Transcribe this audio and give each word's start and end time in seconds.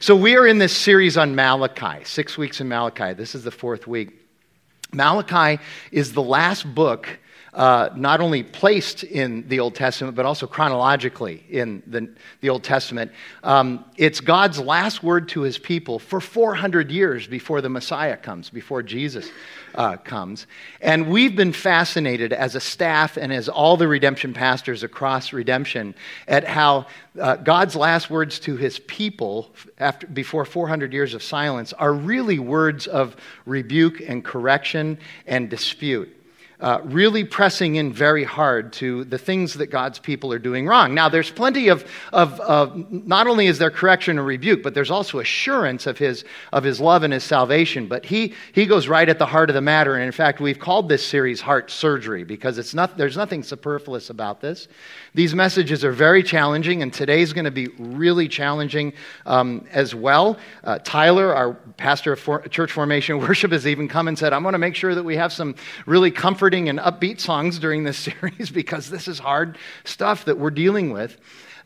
So, 0.00 0.14
we 0.14 0.36
are 0.36 0.46
in 0.46 0.58
this 0.58 0.76
series 0.76 1.16
on 1.16 1.34
Malachi, 1.34 2.04
six 2.04 2.38
weeks 2.38 2.60
in 2.60 2.68
Malachi. 2.68 3.14
This 3.14 3.34
is 3.34 3.42
the 3.42 3.50
fourth 3.50 3.88
week. 3.88 4.10
Malachi 4.92 5.60
is 5.90 6.12
the 6.12 6.22
last 6.22 6.72
book 6.72 7.18
uh, 7.54 7.90
not 7.96 8.20
only 8.20 8.42
placed 8.42 9.02
in 9.04 9.46
the 9.48 9.60
Old 9.60 9.74
Testament, 9.74 10.16
but 10.16 10.26
also 10.26 10.46
chronologically 10.46 11.44
in 11.48 11.82
the, 11.86 12.08
the 12.40 12.48
Old 12.50 12.62
Testament. 12.62 13.10
Um, 13.42 13.84
it's 13.96 14.20
God's 14.20 14.58
last 14.58 15.02
word 15.02 15.28
to 15.30 15.42
his 15.42 15.58
people 15.58 15.98
for 15.98 16.20
400 16.20 16.90
years 16.90 17.26
before 17.26 17.60
the 17.60 17.68
Messiah 17.68 18.16
comes, 18.16 18.50
before 18.50 18.82
Jesus 18.82 19.30
uh, 19.74 19.96
comes. 19.96 20.46
And 20.80 21.08
we've 21.08 21.36
been 21.36 21.52
fascinated 21.52 22.32
as 22.32 22.54
a 22.54 22.60
staff 22.60 23.16
and 23.16 23.32
as 23.32 23.48
all 23.48 23.76
the 23.76 23.88
redemption 23.88 24.34
pastors 24.34 24.82
across 24.82 25.32
redemption 25.32 25.94
at 26.26 26.44
how 26.44 26.86
uh, 27.18 27.36
God's 27.36 27.74
last 27.76 28.10
words 28.10 28.38
to 28.40 28.56
his 28.56 28.78
people 28.80 29.54
after, 29.78 30.06
before 30.06 30.44
400 30.44 30.92
years 30.92 31.14
of 31.14 31.22
silence 31.22 31.72
are 31.72 31.92
really 31.92 32.38
words 32.38 32.86
of 32.86 33.16
rebuke 33.46 34.00
and 34.00 34.24
correction 34.24 34.98
and 35.26 35.48
dispute 35.48 36.14
uh, 36.60 36.80
really 36.84 37.24
pressing 37.24 37.76
in 37.76 37.92
very 37.92 38.24
hard 38.24 38.72
to 38.72 39.04
the 39.04 39.18
things 39.18 39.54
that 39.54 39.66
God's 39.66 39.98
people 39.98 40.32
are 40.32 40.40
doing 40.40 40.66
wrong. 40.66 40.92
Now, 40.92 41.08
there's 41.08 41.30
plenty 41.30 41.68
of, 41.68 41.88
of, 42.12 42.40
of, 42.40 42.90
not 42.90 43.28
only 43.28 43.46
is 43.46 43.58
there 43.58 43.70
correction 43.70 44.18
and 44.18 44.26
rebuke, 44.26 44.62
but 44.62 44.74
there's 44.74 44.90
also 44.90 45.20
assurance 45.20 45.86
of 45.86 45.98
his, 45.98 46.24
of 46.52 46.64
his 46.64 46.80
love 46.80 47.04
and 47.04 47.12
his 47.12 47.22
salvation. 47.22 47.86
But 47.86 48.04
he, 48.04 48.34
he 48.52 48.66
goes 48.66 48.88
right 48.88 49.08
at 49.08 49.20
the 49.20 49.26
heart 49.26 49.50
of 49.50 49.54
the 49.54 49.60
matter. 49.60 49.94
And 49.94 50.04
in 50.04 50.12
fact, 50.12 50.40
we've 50.40 50.58
called 50.58 50.88
this 50.88 51.06
series 51.06 51.40
Heart 51.40 51.70
Surgery 51.70 52.24
because 52.24 52.58
it's 52.58 52.74
not, 52.74 52.96
there's 52.96 53.16
nothing 53.16 53.44
superfluous 53.44 54.10
about 54.10 54.40
this. 54.40 54.66
These 55.18 55.34
messages 55.34 55.84
are 55.84 55.90
very 55.90 56.22
challenging, 56.22 56.80
and 56.80 56.94
today's 56.94 57.32
going 57.32 57.46
to 57.46 57.50
be 57.50 57.66
really 57.76 58.28
challenging 58.28 58.92
um, 59.26 59.66
as 59.72 59.92
well. 59.92 60.38
Uh, 60.62 60.78
Tyler, 60.84 61.34
our 61.34 61.54
pastor 61.76 62.12
of 62.12 62.20
for, 62.20 62.42
church 62.42 62.70
formation 62.70 63.18
worship, 63.28 63.50
has 63.50 63.66
even 63.66 63.88
come 63.88 64.06
and 64.06 64.16
said, 64.16 64.32
I'm 64.32 64.42
going 64.42 64.52
to 64.52 64.60
make 64.60 64.76
sure 64.76 64.94
that 64.94 65.02
we 65.02 65.16
have 65.16 65.32
some 65.32 65.56
really 65.86 66.12
comforting 66.12 66.68
and 66.68 66.78
upbeat 66.78 67.18
songs 67.18 67.58
during 67.58 67.82
this 67.82 67.98
series 68.20 68.50
because 68.50 68.90
this 68.90 69.08
is 69.08 69.18
hard 69.18 69.58
stuff 69.82 70.24
that 70.26 70.38
we're 70.38 70.52
dealing 70.52 70.92
with. 70.92 71.16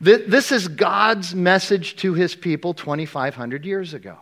This 0.00 0.50
is 0.50 0.66
God's 0.68 1.34
message 1.34 1.96
to 1.96 2.14
his 2.14 2.34
people 2.34 2.72
2,500 2.72 3.66
years 3.66 3.92
ago. 3.92 4.16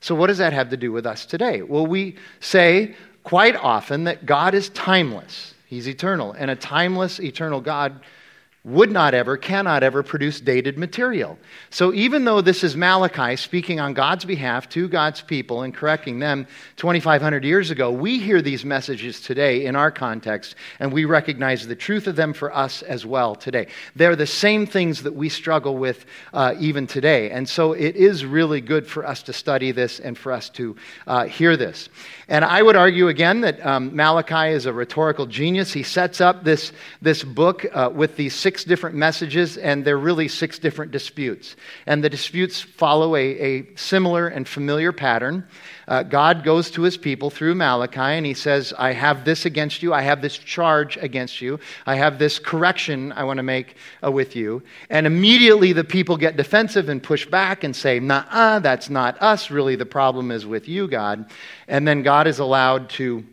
So, 0.00 0.14
what 0.14 0.28
does 0.28 0.38
that 0.38 0.54
have 0.54 0.70
to 0.70 0.78
do 0.78 0.92
with 0.92 1.04
us 1.04 1.26
today? 1.26 1.60
Well, 1.60 1.86
we 1.86 2.16
say 2.40 2.94
quite 3.22 3.54
often 3.54 4.04
that 4.04 4.24
God 4.24 4.54
is 4.54 4.70
timeless, 4.70 5.52
He's 5.66 5.86
eternal, 5.86 6.32
and 6.32 6.50
a 6.50 6.56
timeless, 6.56 7.20
eternal 7.20 7.60
God 7.60 8.00
would 8.66 8.90
not 8.90 9.14
ever, 9.14 9.36
cannot 9.36 9.84
ever 9.84 10.02
produce 10.02 10.40
dated 10.40 10.76
material. 10.76 11.38
So 11.70 11.94
even 11.94 12.24
though 12.24 12.40
this 12.40 12.64
is 12.64 12.76
Malachi 12.76 13.36
speaking 13.36 13.78
on 13.78 13.94
God's 13.94 14.24
behalf 14.24 14.68
to 14.70 14.88
God's 14.88 15.20
people 15.20 15.62
and 15.62 15.72
correcting 15.72 16.18
them 16.18 16.48
2,500 16.74 17.44
years 17.44 17.70
ago, 17.70 17.92
we 17.92 18.18
hear 18.18 18.42
these 18.42 18.64
messages 18.64 19.20
today 19.20 19.66
in 19.66 19.76
our 19.76 19.92
context 19.92 20.56
and 20.80 20.92
we 20.92 21.04
recognize 21.04 21.64
the 21.64 21.76
truth 21.76 22.08
of 22.08 22.16
them 22.16 22.32
for 22.32 22.52
us 22.52 22.82
as 22.82 23.06
well 23.06 23.36
today. 23.36 23.68
They're 23.94 24.16
the 24.16 24.26
same 24.26 24.66
things 24.66 25.04
that 25.04 25.14
we 25.14 25.28
struggle 25.28 25.76
with 25.76 26.04
uh, 26.34 26.56
even 26.58 26.88
today. 26.88 27.30
And 27.30 27.48
so 27.48 27.72
it 27.72 27.94
is 27.94 28.24
really 28.24 28.60
good 28.60 28.84
for 28.84 29.06
us 29.06 29.22
to 29.24 29.32
study 29.32 29.70
this 29.70 30.00
and 30.00 30.18
for 30.18 30.32
us 30.32 30.50
to 30.50 30.74
uh, 31.06 31.26
hear 31.26 31.56
this. 31.56 31.88
And 32.26 32.44
I 32.44 32.62
would 32.62 32.74
argue 32.74 33.06
again 33.06 33.42
that 33.42 33.64
um, 33.64 33.94
Malachi 33.94 34.52
is 34.52 34.66
a 34.66 34.72
rhetorical 34.72 35.26
genius. 35.26 35.72
He 35.72 35.84
sets 35.84 36.20
up 36.20 36.42
this, 36.42 36.72
this 37.00 37.22
book 37.22 37.64
uh, 37.72 37.90
with 37.94 38.16
these 38.16 38.34
six 38.34 38.55
different 38.64 38.96
messages, 38.96 39.56
and 39.56 39.84
they're 39.84 39.98
really 39.98 40.28
six 40.28 40.58
different 40.58 40.92
disputes. 40.92 41.56
And 41.86 42.02
the 42.02 42.10
disputes 42.10 42.60
follow 42.60 43.16
a, 43.16 43.20
a 43.20 43.76
similar 43.76 44.28
and 44.28 44.46
familiar 44.46 44.92
pattern. 44.92 45.46
Uh, 45.88 46.02
God 46.02 46.44
goes 46.44 46.70
to 46.72 46.82
his 46.82 46.96
people 46.96 47.30
through 47.30 47.54
Malachi, 47.54 48.00
and 48.00 48.26
he 48.26 48.34
says, 48.34 48.72
I 48.76 48.92
have 48.92 49.24
this 49.24 49.46
against 49.46 49.82
you. 49.82 49.94
I 49.94 50.02
have 50.02 50.20
this 50.20 50.36
charge 50.36 50.96
against 50.96 51.40
you. 51.40 51.60
I 51.86 51.94
have 51.94 52.18
this 52.18 52.38
correction 52.38 53.12
I 53.12 53.24
want 53.24 53.38
to 53.38 53.42
make 53.42 53.76
uh, 54.04 54.10
with 54.10 54.34
you. 54.34 54.62
And 54.90 55.06
immediately 55.06 55.72
the 55.72 55.84
people 55.84 56.16
get 56.16 56.36
defensive 56.36 56.88
and 56.88 57.02
push 57.02 57.26
back 57.26 57.64
and 57.64 57.74
say, 57.74 58.00
Nah, 58.00 58.58
that's 58.58 58.90
not 58.90 59.20
us. 59.22 59.50
Really, 59.50 59.76
the 59.76 59.86
problem 59.86 60.30
is 60.30 60.44
with 60.44 60.68
you, 60.68 60.88
God. 60.88 61.30
And 61.68 61.86
then 61.86 62.02
God 62.02 62.26
is 62.26 62.38
allowed 62.38 62.90
to 62.90 63.24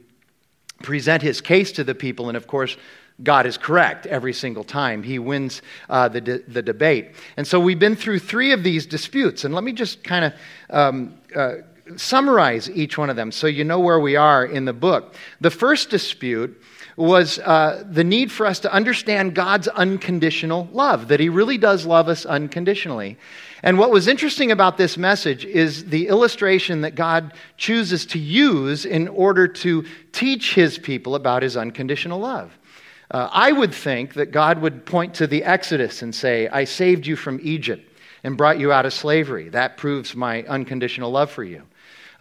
present 0.83 1.23
his 1.23 1.41
case 1.41 1.71
to 1.71 1.83
the 1.83 1.95
people. 1.95 2.27
And 2.27 2.37
of 2.37 2.45
course, 2.45 2.77
God 3.23 3.45
is 3.45 3.57
correct 3.57 4.05
every 4.05 4.33
single 4.33 4.63
time. 4.63 5.01
He 5.03 5.19
wins 5.19 5.61
uh, 5.89 6.09
the, 6.09 6.21
de- 6.21 6.39
the 6.39 6.61
debate. 6.61 7.11
And 7.37 7.47
so 7.47 7.59
we've 7.59 7.79
been 7.79 7.95
through 7.95 8.19
three 8.19 8.51
of 8.51 8.63
these 8.63 8.85
disputes. 8.85 9.45
And 9.45 9.53
let 9.55 9.63
me 9.63 9.71
just 9.71 10.03
kind 10.03 10.25
of 10.25 10.33
um, 10.69 11.13
uh, 11.35 11.55
summarize 11.95 12.69
each 12.69 12.97
one 12.97 13.09
of 13.09 13.15
them 13.15 13.31
so 13.31 13.47
you 13.47 13.63
know 13.63 13.79
where 13.79 13.99
we 13.99 14.15
are 14.15 14.45
in 14.45 14.65
the 14.65 14.73
book. 14.73 15.15
The 15.41 15.51
first 15.51 15.89
dispute 15.89 16.61
was 16.95 17.39
uh, 17.39 17.83
the 17.89 18.03
need 18.03 18.31
for 18.31 18.45
us 18.45 18.59
to 18.59 18.71
understand 18.71 19.33
God's 19.33 19.67
unconditional 19.67 20.69
love, 20.71 21.07
that 21.07 21.19
He 21.19 21.29
really 21.29 21.57
does 21.57 21.85
love 21.85 22.07
us 22.07 22.25
unconditionally. 22.25 23.17
And 23.63 23.79
what 23.79 23.91
was 23.91 24.07
interesting 24.07 24.51
about 24.51 24.77
this 24.77 24.97
message 24.97 25.45
is 25.45 25.85
the 25.85 26.07
illustration 26.07 26.81
that 26.81 26.95
God 26.95 27.33
chooses 27.57 28.05
to 28.07 28.19
use 28.19 28.85
in 28.85 29.07
order 29.07 29.47
to 29.47 29.85
teach 30.11 30.53
His 30.53 30.77
people 30.77 31.15
about 31.15 31.41
His 31.41 31.57
unconditional 31.57 32.19
love. 32.19 32.55
Uh, 33.11 33.29
I 33.31 33.51
would 33.51 33.73
think 33.73 34.13
that 34.15 34.31
God 34.31 34.59
would 34.61 34.85
point 34.85 35.15
to 35.15 35.27
the 35.27 35.43
Exodus 35.43 36.01
and 36.01 36.13
say, 36.13 36.47
I 36.47 36.63
saved 36.63 37.05
you 37.05 37.15
from 37.15 37.39
Egypt 37.41 37.89
and 38.23 38.37
brought 38.37 38.59
you 38.59 38.71
out 38.71 38.85
of 38.85 38.93
slavery. 38.93 39.49
That 39.49 39.77
proves 39.77 40.15
my 40.15 40.43
unconditional 40.43 41.11
love 41.11 41.29
for 41.29 41.43
you. 41.43 41.63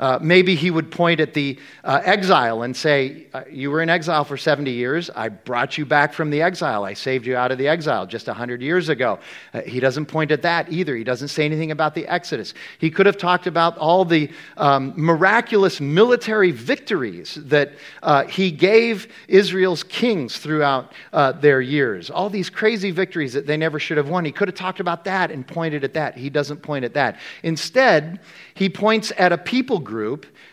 Uh, 0.03 0.19
maybe 0.21 0.57
he 0.57 0.69
would 0.69 0.91
point 0.91 1.21
at 1.21 1.33
the 1.33 1.57
uh, 1.85 2.01
exile 2.05 2.63
and 2.63 2.77
say, 2.77 3.25
uh, 3.33 3.45
You 3.49 3.71
were 3.71 3.83
in 3.83 3.89
exile 3.89 4.25
for 4.25 4.37
70 4.37 4.73
years. 4.73 5.11
I 5.15 5.29
brought 5.29 5.79
you 5.79 5.87
back 5.87 6.13
from 6.13 6.29
the 6.29 6.43
exile. 6.43 6.83
I 6.83 6.95
saved 6.95 7.25
you 7.25 7.37
out 7.37 7.53
of 7.53 7.59
the 7.59 7.69
exile 7.69 8.05
just 8.05 8.27
100 8.27 8.61
years 8.61 8.89
ago. 8.89 9.21
Uh, 9.55 9.61
he 9.61 9.79
doesn't 9.79 10.07
point 10.07 10.33
at 10.33 10.43
that 10.43 10.73
either. 10.73 10.97
He 10.97 11.05
doesn't 11.05 11.29
say 11.29 11.45
anything 11.45 11.71
about 11.71 11.95
the 11.95 12.05
Exodus. 12.09 12.53
He 12.81 12.91
could 12.91 13.07
have 13.07 13.17
talked 13.17 13.47
about 13.47 13.79
all 13.79 14.05
the 14.05 14.29
um, 14.57 14.93
miraculous 14.97 15.81
military 15.81 16.51
victories 16.51 17.37
that 17.37 17.71
uh, 18.03 18.25
he 18.25 18.51
gave 18.51 19.07
Israel's 19.29 19.85
kings 19.85 20.37
throughout 20.37 20.93
their 21.41 21.61
years. 21.61 22.11
All 22.11 22.29
these 22.29 22.51
crazy 22.51 22.91
victories 22.91 23.35
that 23.35 23.47
they 23.47 23.57
never 23.57 23.79
should 23.79 23.99
have 23.99 24.09
won. 24.09 24.25
He 24.25 24.33
could 24.33 24.49
have 24.49 24.57
talked 24.57 24.81
about 24.81 25.05
that 25.05 25.31
and 25.31 25.47
pointed 25.47 25.85
at 25.85 25.95
that. 25.95 26.17
He 26.17 26.29
doesn't 26.29 26.61
point 26.61 26.85
at 26.85 26.95
that. 26.95 27.21
Instead, 27.45 28.19
he 28.55 28.69
points 28.69 29.13
at 29.17 29.31
a 29.31 29.39
people 29.39 29.79
group 29.79 29.92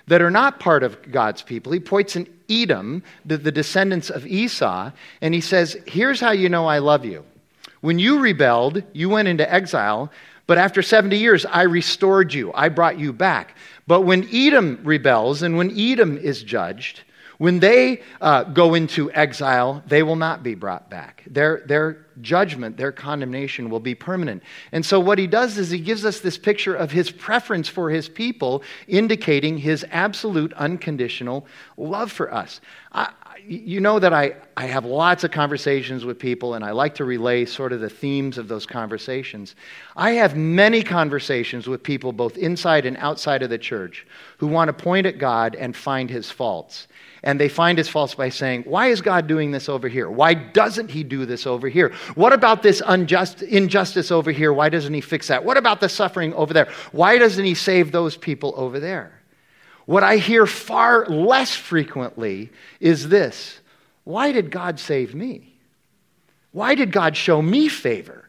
that 0.08 0.22
are 0.22 0.32
not 0.32 0.60
part 0.60 0.84
of 0.84 1.12
God's 1.12 1.42
people. 1.42 1.72
He 1.72 1.80
points 1.80 2.16
in 2.16 2.28
Edom, 2.50 3.04
the, 3.26 3.38
the 3.38 3.52
descendants 3.52 4.10
of 4.10 4.26
Esau, 4.26 4.92
and 5.22 5.34
he 5.34 5.42
says, 5.42 5.78
Here's 5.86 6.20
how 6.20 6.32
you 6.32 6.50
know 6.50 6.68
I 6.68 6.80
love 6.80 7.06
you. 7.06 7.24
When 7.82 8.00
you 8.00 8.20
rebelled, 8.20 8.84
you 8.94 9.10
went 9.10 9.28
into 9.28 9.52
exile, 9.52 10.12
but 10.48 10.58
after 10.58 10.82
70 10.82 11.18
years, 11.18 11.46
I 11.46 11.64
restored 11.64 12.34
you. 12.34 12.52
I 12.54 12.70
brought 12.70 13.00
you 13.00 13.14
back. 13.14 13.56
But 13.88 14.02
when 14.02 14.28
Edom 14.34 14.80
rebels 14.84 15.44
and 15.44 15.58
when 15.58 15.78
Edom 15.80 16.18
is 16.18 16.44
judged, 16.44 17.02
when 17.40 17.60
they 17.60 18.02
uh, 18.20 18.44
go 18.44 18.74
into 18.74 19.10
exile, 19.14 19.82
they 19.88 20.04
will 20.04 20.18
not 20.18 20.44
be 20.44 20.56
brought 20.56 20.90
back. 20.90 21.24
Their, 21.26 21.64
their 21.66 22.06
judgment, 22.20 22.76
their 22.76 22.92
condemnation 22.92 23.70
will 23.70 23.80
be 23.80 23.96
permanent. 23.96 24.44
And 24.74 24.86
so, 24.86 25.00
what 25.00 25.18
he 25.18 25.26
does 25.26 25.58
is 25.58 25.70
he 25.70 25.80
gives 25.80 26.04
us 26.04 26.20
this 26.20 26.38
picture 26.38 26.76
of 26.76 26.92
his 26.92 27.10
preference 27.10 27.70
for 27.70 27.90
his 27.90 28.10
people, 28.10 28.62
indicating 28.90 29.58
his 29.58 29.86
absolute 29.90 30.52
unconditional 30.54 31.48
love 31.78 32.12
for 32.12 32.34
us. 32.34 32.60
I, 32.92 33.14
you 33.48 33.80
know 33.80 34.00
that 34.00 34.14
I, 34.14 34.36
I 34.58 34.66
have 34.66 34.84
lots 34.84 35.24
of 35.24 35.32
conversations 35.32 36.04
with 36.04 36.20
people, 36.20 36.56
and 36.56 36.66
I 36.66 36.72
like 36.72 36.96
to 36.96 37.06
relay 37.06 37.46
sort 37.46 37.72
of 37.72 37.80
the 37.80 37.90
themes 37.90 38.38
of 38.38 38.50
those 38.50 38.66
conversations. 38.66 39.56
I 39.96 40.12
have 40.12 40.36
many 40.36 40.84
conversations 40.84 41.68
with 41.68 41.84
people, 41.84 42.12
both 42.12 42.38
inside 42.38 42.86
and 42.86 42.98
outside 42.98 43.44
of 43.44 43.50
the 43.50 43.58
church, 43.58 44.06
who 44.40 44.48
want 44.48 44.68
to 44.68 44.74
point 44.74 45.06
at 45.06 45.20
God 45.20 45.56
and 45.56 45.74
find 45.74 46.10
his 46.10 46.30
faults 46.30 46.90
and 47.24 47.40
they 47.40 47.50
find 47.50 47.78
his 47.78 47.90
faults 47.90 48.16
by 48.16 48.30
saying, 48.30 48.64
Why 48.64 48.88
is 48.88 49.02
God 49.02 49.28
doing 49.28 49.52
this 49.52 49.70
over 49.70 49.88
here? 49.88 50.10
Why 50.10 50.34
doesn't 50.34 50.92
he 50.92 51.04
do 51.04 51.26
this 51.26 51.46
over 51.46 51.68
here? 51.68 51.94
What 52.16 52.34
about 52.34 52.64
this 52.64 52.82
unjust 52.86 53.42
injustice 53.42 54.12
over 54.12 54.32
here? 54.32 54.54
Why 54.54 54.70
doesn't 54.70 54.94
he 54.94 55.02
fix 55.02 55.28
that? 55.28 55.44
What 55.44 55.58
about 55.58 55.80
the 55.80 55.90
suffering 55.90 56.34
over 56.34 56.54
there? 56.54 56.70
Why 56.92 57.18
doesn't 57.18 57.44
he 57.44 57.56
save 57.56 57.92
those 57.92 58.16
people 58.16 58.54
over 58.56 58.80
there? 58.80 59.20
What 59.86 60.04
I 60.04 60.18
hear 60.18 60.46
far 60.46 61.06
less 61.08 61.56
frequently 61.56 62.52
is 62.80 63.10
this 63.10 63.60
Why 64.04 64.32
did 64.32 64.52
God 64.52 64.80
save 64.80 65.16
me? 65.16 65.56
Why 66.52 66.76
did 66.76 66.92
God 66.92 67.18
show 67.18 67.42
me 67.42 67.68
favor? 67.68 68.29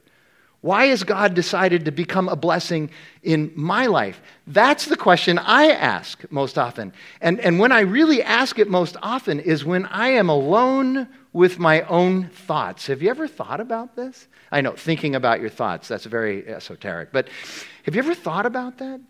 Why 0.63 0.87
has 0.87 1.05
God 1.05 1.35
decided 1.35 1.87
to 1.87 1.91
become 1.91 2.29
a 2.29 2.37
blessing 2.37 2.91
in 3.23 3.51
my 3.55 3.87
life? 3.87 4.21
That's 4.47 4.85
the 4.85 4.97
question 4.97 5.39
I 5.39 5.71
ask 5.71 6.31
most 6.31 6.59
often. 6.59 6.93
And, 7.23 7.41
and 7.41 7.59
when 7.59 7.73
I 7.73 7.81
really 7.81 8.23
ask 8.23 8.59
it 8.59 8.69
most 8.69 8.97
often 9.03 9.41
is 9.41 9.65
when 9.65 9.87
I 9.87 10.09
am 10.09 10.29
alone 10.29 11.09
with 11.33 11.59
my 11.59 11.83
own 11.83 12.29
thoughts. 12.29 12.89
Have 12.89 13.01
you 13.01 13.09
ever 13.09 13.27
thought 13.27 13.61
about 13.61 13.97
this? 13.97 14.29
I 14.53 14.61
know, 14.61 14.73
thinking 14.73 15.15
about 15.15 15.41
your 15.41 15.49
thoughts, 15.49 15.89
that's 15.89 16.05
very 16.05 16.47
esoteric. 16.47 17.11
But 17.13 17.29
have 17.85 17.95
you 17.95 18.03
ever 18.03 18.15
thought 18.15 18.45
about 18.45 18.79
that? 18.79 19.01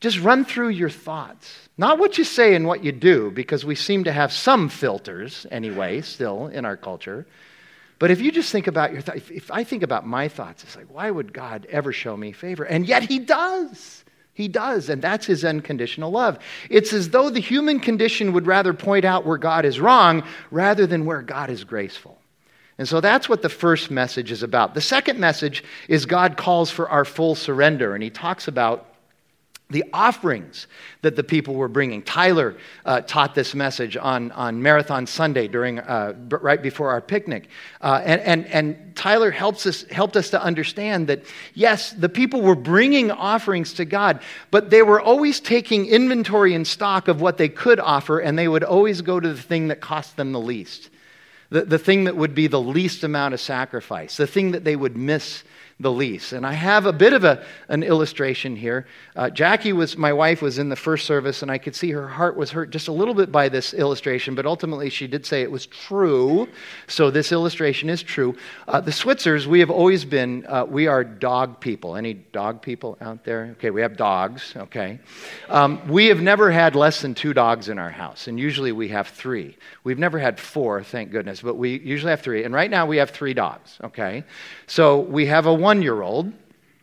Just 0.00 0.20
run 0.20 0.44
through 0.44 0.68
your 0.68 0.90
thoughts. 0.90 1.68
Not 1.76 1.98
what 1.98 2.18
you 2.18 2.24
say 2.24 2.54
and 2.54 2.66
what 2.66 2.82
you 2.82 2.92
do, 2.92 3.30
because 3.30 3.64
we 3.64 3.74
seem 3.74 4.04
to 4.04 4.12
have 4.12 4.32
some 4.32 4.68
filters 4.68 5.46
anyway, 5.50 6.00
still 6.00 6.46
in 6.46 6.64
our 6.64 6.76
culture. 6.76 7.26
But 7.98 8.10
if 8.10 8.20
you 8.20 8.30
just 8.30 8.52
think 8.52 8.66
about 8.66 8.92
your 8.92 9.00
thoughts, 9.00 9.28
if 9.30 9.50
I 9.50 9.64
think 9.64 9.82
about 9.82 10.06
my 10.06 10.28
thoughts, 10.28 10.62
it's 10.62 10.76
like, 10.76 10.92
why 10.92 11.10
would 11.10 11.32
God 11.32 11.66
ever 11.70 11.92
show 11.92 12.16
me 12.16 12.32
favor? 12.32 12.64
And 12.64 12.86
yet 12.86 13.02
He 13.02 13.18
does. 13.18 14.04
He 14.34 14.46
does, 14.46 14.88
and 14.88 15.02
that's 15.02 15.26
His 15.26 15.44
unconditional 15.44 16.12
love. 16.12 16.38
It's 16.70 16.92
as 16.92 17.10
though 17.10 17.28
the 17.28 17.40
human 17.40 17.80
condition 17.80 18.32
would 18.34 18.46
rather 18.46 18.72
point 18.72 19.04
out 19.04 19.26
where 19.26 19.38
God 19.38 19.64
is 19.64 19.80
wrong 19.80 20.22
rather 20.52 20.86
than 20.86 21.06
where 21.06 21.22
God 21.22 21.50
is 21.50 21.64
graceful. 21.64 22.16
And 22.78 22.88
so 22.88 23.00
that's 23.00 23.28
what 23.28 23.42
the 23.42 23.48
first 23.48 23.90
message 23.90 24.30
is 24.30 24.44
about. 24.44 24.74
The 24.74 24.80
second 24.80 25.18
message 25.18 25.64
is 25.88 26.06
God 26.06 26.36
calls 26.36 26.70
for 26.70 26.88
our 26.88 27.04
full 27.04 27.34
surrender, 27.34 27.94
and 27.94 28.02
He 28.04 28.10
talks 28.10 28.46
about 28.46 28.86
the 29.70 29.84
offerings 29.92 30.66
that 31.02 31.14
the 31.14 31.22
people 31.22 31.54
were 31.54 31.68
bringing. 31.68 32.02
Tyler 32.02 32.56
uh, 32.86 33.02
taught 33.02 33.34
this 33.34 33.54
message 33.54 33.98
on, 33.98 34.32
on 34.32 34.62
Marathon 34.62 35.06
Sunday 35.06 35.46
during, 35.46 35.78
uh, 35.78 36.14
right 36.30 36.62
before 36.62 36.90
our 36.90 37.02
picnic. 37.02 37.48
Uh, 37.82 38.00
and, 38.02 38.20
and, 38.22 38.46
and 38.46 38.96
Tyler 38.96 39.30
helps 39.30 39.66
us, 39.66 39.82
helped 39.90 40.16
us 40.16 40.30
to 40.30 40.42
understand 40.42 41.08
that, 41.08 41.22
yes, 41.52 41.92
the 41.92 42.08
people 42.08 42.40
were 42.40 42.54
bringing 42.54 43.10
offerings 43.10 43.74
to 43.74 43.84
God, 43.84 44.20
but 44.50 44.70
they 44.70 44.82
were 44.82 45.00
always 45.00 45.38
taking 45.38 45.84
inventory 45.84 46.54
and 46.54 46.66
stock 46.66 47.06
of 47.06 47.20
what 47.20 47.36
they 47.36 47.50
could 47.50 47.78
offer, 47.78 48.20
and 48.20 48.38
they 48.38 48.48
would 48.48 48.64
always 48.64 49.02
go 49.02 49.20
to 49.20 49.28
the 49.28 49.42
thing 49.42 49.68
that 49.68 49.82
cost 49.82 50.16
them 50.16 50.32
the 50.32 50.40
least. 50.40 50.88
The, 51.50 51.66
the 51.66 51.78
thing 51.78 52.04
that 52.04 52.16
would 52.16 52.34
be 52.34 52.46
the 52.46 52.60
least 52.60 53.04
amount 53.04 53.34
of 53.34 53.40
sacrifice, 53.40 54.16
the 54.16 54.26
thing 54.26 54.52
that 54.52 54.64
they 54.64 54.76
would 54.76 54.96
miss 54.96 55.44
the 55.80 55.92
lease. 55.92 56.32
And 56.32 56.44
I 56.44 56.54
have 56.54 56.86
a 56.86 56.92
bit 56.92 57.12
of 57.12 57.22
a, 57.22 57.44
an 57.68 57.84
illustration 57.84 58.56
here. 58.56 58.86
Uh, 59.14 59.30
Jackie 59.30 59.72
was, 59.72 59.96
my 59.96 60.12
wife, 60.12 60.42
was 60.42 60.58
in 60.58 60.68
the 60.68 60.76
first 60.76 61.06
service, 61.06 61.42
and 61.42 61.52
I 61.52 61.58
could 61.58 61.76
see 61.76 61.92
her 61.92 62.08
heart 62.08 62.36
was 62.36 62.50
hurt 62.50 62.70
just 62.70 62.88
a 62.88 62.92
little 62.92 63.14
bit 63.14 63.30
by 63.30 63.48
this 63.48 63.74
illustration, 63.74 64.34
but 64.34 64.44
ultimately 64.44 64.90
she 64.90 65.06
did 65.06 65.24
say 65.24 65.42
it 65.42 65.50
was 65.50 65.66
true. 65.66 66.48
So 66.88 67.12
this 67.12 67.30
illustration 67.30 67.88
is 67.90 68.02
true. 68.02 68.36
Uh, 68.66 68.80
the 68.80 68.90
Switzers, 68.90 69.46
we 69.46 69.60
have 69.60 69.70
always 69.70 70.04
been, 70.04 70.44
uh, 70.48 70.64
we 70.64 70.88
are 70.88 71.04
dog 71.04 71.60
people. 71.60 71.94
Any 71.94 72.14
dog 72.14 72.60
people 72.60 72.98
out 73.00 73.22
there? 73.22 73.50
Okay, 73.52 73.70
we 73.70 73.80
have 73.80 73.96
dogs, 73.96 74.54
okay. 74.56 74.98
Um, 75.48 75.86
we 75.88 76.06
have 76.06 76.20
never 76.20 76.50
had 76.50 76.74
less 76.74 77.02
than 77.02 77.14
two 77.14 77.32
dogs 77.32 77.68
in 77.68 77.78
our 77.78 77.90
house, 77.90 78.26
and 78.26 78.38
usually 78.38 78.72
we 78.72 78.88
have 78.88 79.06
three. 79.06 79.56
We've 79.84 79.98
never 79.98 80.18
had 80.18 80.40
four, 80.40 80.82
thank 80.82 81.12
goodness, 81.12 81.40
but 81.40 81.54
we 81.54 81.78
usually 81.78 82.10
have 82.10 82.20
three. 82.20 82.42
And 82.42 82.52
right 82.52 82.70
now 82.70 82.84
we 82.84 82.96
have 82.96 83.10
three 83.10 83.32
dogs, 83.32 83.78
okay? 83.84 84.24
So 84.66 84.98
we 85.00 85.26
have 85.26 85.46
a 85.46 85.54
one 85.54 85.67
year 85.82 86.02
old. 86.02 86.32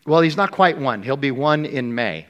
Well, 0.05 0.21
he's 0.21 0.37
not 0.37 0.51
quite 0.51 0.77
one, 0.77 1.01
he'll 1.01 1.17
be 1.17 1.31
one 1.31 1.65
in 1.65 1.93
May. 1.95 2.27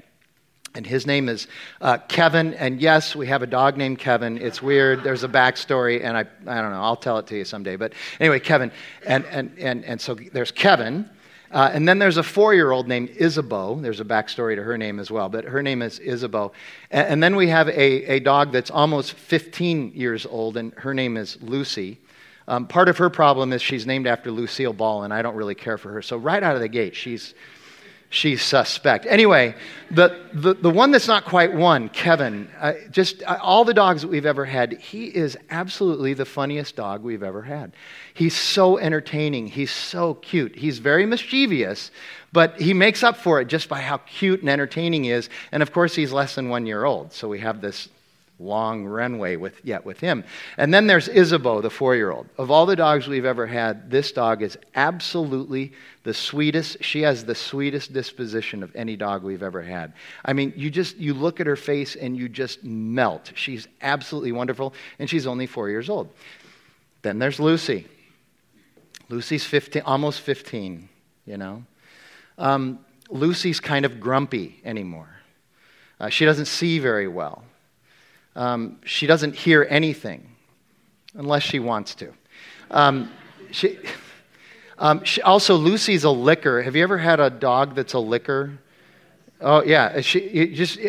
And 0.75 0.85
his 0.85 1.07
name 1.07 1.29
is 1.29 1.47
uh, 1.79 1.97
Kevin. 2.09 2.53
And 2.53 2.81
yes, 2.81 3.15
we 3.15 3.27
have 3.27 3.41
a 3.41 3.47
dog 3.47 3.77
named 3.77 3.97
Kevin. 3.97 4.37
It's 4.37 4.61
weird. 4.61 5.03
There's 5.03 5.23
a 5.23 5.27
backstory, 5.29 6.03
and 6.03 6.17
I, 6.17 6.21
I 6.21 6.61
don't 6.61 6.71
know. 6.71 6.81
I'll 6.81 6.97
tell 6.97 7.17
it 7.17 7.27
to 7.27 7.37
you 7.37 7.45
someday. 7.45 7.77
But 7.77 7.93
anyway, 8.19 8.41
Kevin. 8.41 8.71
And, 9.05 9.25
and, 9.25 9.57
and, 9.57 9.85
and 9.85 10.01
so 10.01 10.15
there's 10.15 10.51
Kevin. 10.51 11.09
Uh, 11.51 11.71
and 11.73 11.87
then 11.87 11.99
there's 11.99 12.17
a 12.17 12.23
four 12.23 12.53
year 12.53 12.71
old 12.71 12.89
named 12.89 13.09
Isabeau. 13.11 13.79
There's 13.79 14.01
a 14.01 14.05
backstory 14.05 14.55
to 14.55 14.63
her 14.63 14.77
name 14.77 14.99
as 14.99 15.09
well, 15.09 15.29
but 15.29 15.45
her 15.45 15.63
name 15.63 15.81
is 15.81 15.99
Isabeau. 15.99 16.51
And, 16.91 17.07
and 17.07 17.23
then 17.23 17.37
we 17.37 17.47
have 17.47 17.69
a, 17.69 18.15
a 18.15 18.19
dog 18.19 18.51
that's 18.51 18.69
almost 18.69 19.13
15 19.13 19.93
years 19.95 20.25
old, 20.25 20.57
and 20.57 20.73
her 20.73 20.93
name 20.93 21.15
is 21.15 21.37
Lucy. 21.41 21.99
Um, 22.47 22.67
part 22.67 22.89
of 22.89 22.97
her 22.97 23.09
problem 23.09 23.53
is 23.53 23.61
she's 23.61 23.87
named 23.87 24.07
after 24.07 24.31
Lucille 24.31 24.73
Ball, 24.73 25.03
and 25.03 25.13
I 25.13 25.21
don't 25.21 25.35
really 25.35 25.55
care 25.55 25.77
for 25.77 25.91
her. 25.93 26.01
So, 26.01 26.17
right 26.17 26.41
out 26.41 26.55
of 26.55 26.61
the 26.61 26.67
gate, 26.67 26.95
she's, 26.95 27.33
she's 28.09 28.43
suspect. 28.43 29.07
Anyway, 29.07 29.55
the, 29.89 30.29
the, 30.31 30.53
the 30.53 30.69
one 30.69 30.91
that's 30.91 31.07
not 31.07 31.25
quite 31.25 31.53
one, 31.53 31.89
Kevin, 31.89 32.47
uh, 32.59 32.73
just 32.91 33.23
uh, 33.23 33.39
all 33.41 33.65
the 33.65 33.73
dogs 33.73 34.03
that 34.03 34.09
we've 34.09 34.27
ever 34.27 34.45
had, 34.45 34.73
he 34.73 35.07
is 35.07 35.35
absolutely 35.49 36.13
the 36.13 36.25
funniest 36.25 36.75
dog 36.75 37.01
we've 37.01 37.23
ever 37.23 37.41
had. 37.41 37.73
He's 38.13 38.35
so 38.35 38.77
entertaining. 38.77 39.47
He's 39.47 39.71
so 39.71 40.13
cute. 40.13 40.55
He's 40.55 40.77
very 40.77 41.07
mischievous, 41.07 41.89
but 42.31 42.61
he 42.61 42.75
makes 42.75 43.01
up 43.01 43.17
for 43.17 43.41
it 43.41 43.47
just 43.47 43.69
by 43.69 43.81
how 43.81 43.97
cute 43.97 44.41
and 44.41 44.49
entertaining 44.51 45.05
he 45.05 45.11
is. 45.11 45.29
And 45.51 45.63
of 45.63 45.71
course, 45.71 45.95
he's 45.95 46.13
less 46.13 46.35
than 46.35 46.49
one 46.49 46.67
year 46.67 46.85
old. 46.85 47.11
So 47.11 47.27
we 47.27 47.39
have 47.39 47.59
this 47.59 47.89
long 48.39 48.85
runway 48.85 49.35
with, 49.35 49.63
yet 49.63 49.85
with 49.85 49.99
him. 49.99 50.23
And 50.57 50.73
then 50.73 50.87
there's 50.87 51.07
Isabeau, 51.07 51.61
the 51.61 51.69
four 51.69 51.95
year 51.95 52.11
old. 52.11 52.27
Of 52.37 52.51
all 52.51 52.65
the 52.65 52.75
dogs 52.75 53.07
we've 53.07 53.25
ever 53.25 53.47
had, 53.47 53.89
this 53.89 54.11
dog 54.11 54.41
is 54.41 54.57
absolutely 54.75 55.73
the 56.03 56.13
sweetest. 56.13 56.83
She 56.83 57.01
has 57.03 57.23
the 57.23 57.35
sweetest 57.35 57.93
disposition 57.93 58.61
of 58.61 58.75
any 58.75 58.95
dog 58.95 59.23
we've 59.23 59.43
ever 59.43 59.61
had. 59.61 59.93
I 60.23 60.33
mean, 60.33 60.53
you 60.55 60.69
just, 60.69 60.97
you 60.97 61.13
look 61.13 61.39
at 61.39 61.47
her 61.47 61.55
face 61.55 61.95
and 61.95 62.17
you 62.17 62.27
just 62.27 62.63
melt. 62.63 63.31
She's 63.35 63.67
absolutely 63.81 64.33
wonderful, 64.33 64.73
and 64.99 65.09
she's 65.09 65.27
only 65.27 65.47
four 65.47 65.69
years 65.69 65.89
old. 65.89 66.09
Then 67.01 67.19
there's 67.19 67.39
Lucy. 67.39 67.87
Lucy's 69.09 69.45
15, 69.45 69.83
almost 69.83 70.21
15, 70.21 70.89
you 71.25 71.37
know. 71.37 71.63
Um, 72.37 72.79
Lucy's 73.09 73.59
kind 73.59 73.85
of 73.85 73.99
grumpy 73.99 74.59
anymore. 74.65 75.09
Uh, 75.99 76.09
she 76.09 76.25
doesn't 76.25 76.47
see 76.47 76.79
very 76.79 77.07
well. 77.07 77.43
Um, 78.35 78.79
she 78.83 79.07
doesn't 79.07 79.35
hear 79.35 79.65
anything 79.69 80.29
unless 81.13 81.43
she 81.43 81.59
wants 81.59 81.95
to. 81.95 82.13
Um, 82.71 83.11
she, 83.51 83.77
um, 84.77 85.03
she, 85.03 85.21
also, 85.21 85.55
Lucy's 85.55 86.03
a 86.03 86.09
licker. 86.09 86.61
Have 86.61 86.75
you 86.75 86.83
ever 86.83 86.97
had 86.97 87.19
a 87.19 87.29
dog 87.29 87.75
that's 87.75 87.93
a 87.93 87.99
licker? 87.99 88.59
Oh 89.41 89.63
yeah, 89.63 89.99
she 90.01 90.53
just 90.53 90.79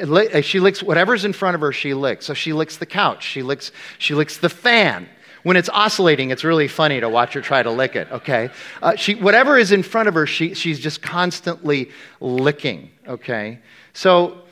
she 0.45 0.61
licks 0.61 0.83
whatever's 0.83 1.25
in 1.25 1.33
front 1.33 1.57
of 1.57 1.61
her. 1.61 1.73
She 1.73 1.95
licks. 1.95 2.27
So 2.27 2.35
she 2.35 2.53
licks 2.53 2.77
the 2.77 2.87
couch. 2.87 3.25
She 3.25 3.43
licks. 3.43 3.73
She 3.99 4.15
licks 4.15 4.39
the 4.39 4.49
fan. 4.49 5.09
When 5.43 5.57
it's 5.57 5.69
oscillating, 5.69 6.31
it's 6.31 6.43
really 6.43 6.67
funny 6.67 6.99
to 7.01 7.09
watch 7.09 7.35
her 7.35 7.41
try 7.41 7.63
to 7.63 7.71
lick 7.71 7.97
it. 7.97 8.11
Okay, 8.11 8.51
uh, 8.83 8.97
she 8.97 9.17
whatever 9.17 9.59
is 9.59 9.73
in 9.73 9.83
front 9.83 10.09
of 10.09 10.15
her, 10.15 10.27
she 10.27 10.55
she's 10.55 10.79
just 10.79 11.03
constantly 11.03 11.91
licking. 12.21 12.91
Okay, 13.07 13.59
so 13.93 14.43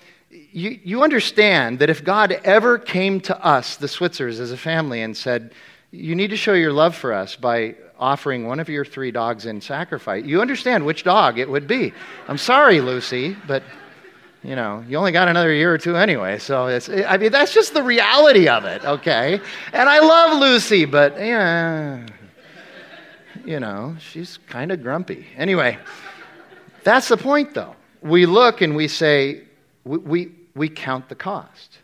you, 0.55 0.79
you 0.85 1.03
understand 1.03 1.81
that 1.81 1.91
if 1.91 2.05
God 2.05 2.31
ever 2.45 2.79
came 2.79 3.21
to 3.23 3.45
us, 3.45 3.77
the 3.77 3.89
Switzers, 3.89 4.39
as 4.39 4.53
a 4.53 4.57
family, 4.57 5.03
and 5.03 5.17
said, 5.17 5.53
You 5.91 6.15
need 6.15 6.31
to 6.31 6.37
show 6.37 6.53
your 6.53 6.73
love 6.73 6.95
for 6.95 7.13
us 7.13 7.35
by 7.35 7.75
offering 7.99 8.47
one 8.47 8.61
of 8.61 8.69
your 8.69 8.85
three 8.85 9.11
dogs 9.11 9.47
in 9.47 9.61
sacrifice, 9.61 10.25
you 10.25 10.41
understand 10.41 10.87
which 10.87 11.03
dog 11.03 11.39
it 11.39 11.49
would 11.51 11.67
be. 11.67 11.93
I'm 12.29 12.39
sorry, 12.39 12.81
Lucy, 12.81 13.37
but 13.49 13.65
you 14.45 14.55
know, 14.55 14.85
you 14.89 14.97
only 14.97 15.11
got 15.11 15.27
another 15.27 15.53
year 15.53 15.75
or 15.75 15.79
two 15.79 15.97
anyway. 15.97 16.39
So 16.39 16.67
it's, 16.67 16.89
I 16.89 17.17
mean, 17.17 17.33
that's 17.33 17.53
just 17.53 17.75
the 17.75 17.83
reality 17.83 18.47
of 18.47 18.65
it, 18.65 18.85
okay? 18.85 19.41
And 19.73 19.89
I 19.89 19.99
love 20.01 20.39
Lucy, 20.39 20.85
but 20.85 21.19
yeah, 21.19 22.07
you 23.45 23.59
know, 23.59 23.97
she's 23.99 24.39
kind 24.47 24.71
of 24.71 24.83
grumpy. 24.83 25.27
Anyway, 25.37 25.79
that's 26.85 27.09
the 27.09 27.17
point, 27.17 27.55
though. 27.55 27.75
We 28.03 28.27
look 28.27 28.61
and 28.61 28.77
we 28.77 28.87
say, 28.87 29.45
we, 29.85 29.99
we, 29.99 30.33
we 30.55 30.69
count 30.69 31.09
the 31.09 31.15
cost. 31.15 31.79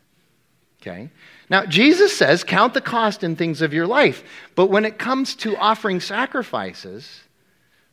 Okay? 0.81 1.11
Now, 1.51 1.67
Jesus 1.67 2.17
says, 2.17 2.43
count 2.43 2.75
the 2.75 2.81
cost 2.81 3.23
in 3.23 3.37
things 3.37 3.61
of 3.61 3.75
your 3.75 3.87
life. 3.87 4.23
But 4.55 4.67
when 4.67 4.85
it 4.85 4.99
comes 4.99 5.35
to 5.37 5.57
offering 5.57 6.01
sacrifices, 6.01 7.23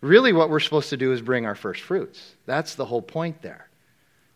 really 0.02 0.32
what 0.32 0.50
we're 0.50 0.60
supposed 0.60 0.90
to 0.92 0.98
do 0.98 1.12
is 1.12 1.22
bring 1.22 1.46
our 1.46 1.56
first 1.56 1.82
fruits. 1.82 2.36
That's 2.46 2.76
the 2.76 2.86
whole 2.86 3.02
point 3.02 3.42
there. 3.42 3.68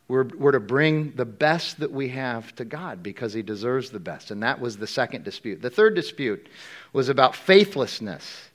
We're, 0.08 0.26
we're 0.26 0.52
to 0.52 0.60
bring 0.60 1.14
the 1.16 1.24
best 1.24 1.80
that 1.80 1.92
we 1.92 2.10
have 2.10 2.54
to 2.56 2.66
God 2.66 3.02
because 3.02 3.32
He 3.32 3.42
deserves 3.42 3.92
the 3.92 4.00
best. 4.00 4.32
And 4.32 4.44
that 4.44 4.60
was 4.60 4.76
the 4.76 4.88
second 4.88 5.24
dispute. 5.24 5.62
The 5.62 5.70
third 5.70 5.96
dispute 5.96 6.50
was 6.92 7.08
about 7.08 7.34
faithlessness. 7.34 8.50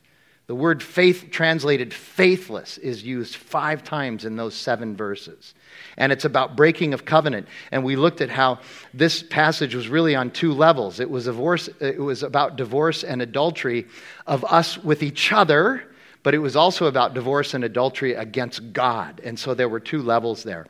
The 0.46 0.54
word 0.54 0.80
faith, 0.80 1.30
translated 1.30 1.92
faithless, 1.92 2.78
is 2.78 3.02
used 3.02 3.34
five 3.34 3.82
times 3.82 4.24
in 4.24 4.36
those 4.36 4.54
seven 4.54 4.96
verses. 4.96 5.54
And 5.96 6.12
it's 6.12 6.24
about 6.24 6.56
breaking 6.56 6.94
of 6.94 7.04
covenant. 7.04 7.48
And 7.72 7.82
we 7.82 7.96
looked 7.96 8.20
at 8.20 8.30
how 8.30 8.60
this 8.94 9.24
passage 9.24 9.74
was 9.74 9.88
really 9.88 10.14
on 10.14 10.30
two 10.30 10.52
levels 10.52 11.00
it 11.00 11.10
was, 11.10 11.24
divorce, 11.24 11.68
it 11.80 11.98
was 12.00 12.22
about 12.22 12.54
divorce 12.56 13.02
and 13.02 13.20
adultery 13.20 13.86
of 14.26 14.44
us 14.44 14.78
with 14.78 15.02
each 15.02 15.32
other, 15.32 15.82
but 16.22 16.32
it 16.32 16.38
was 16.38 16.54
also 16.54 16.86
about 16.86 17.14
divorce 17.14 17.52
and 17.52 17.64
adultery 17.64 18.14
against 18.14 18.72
God. 18.72 19.20
And 19.24 19.36
so 19.36 19.52
there 19.54 19.68
were 19.68 19.80
two 19.80 20.02
levels 20.02 20.44
there. 20.44 20.68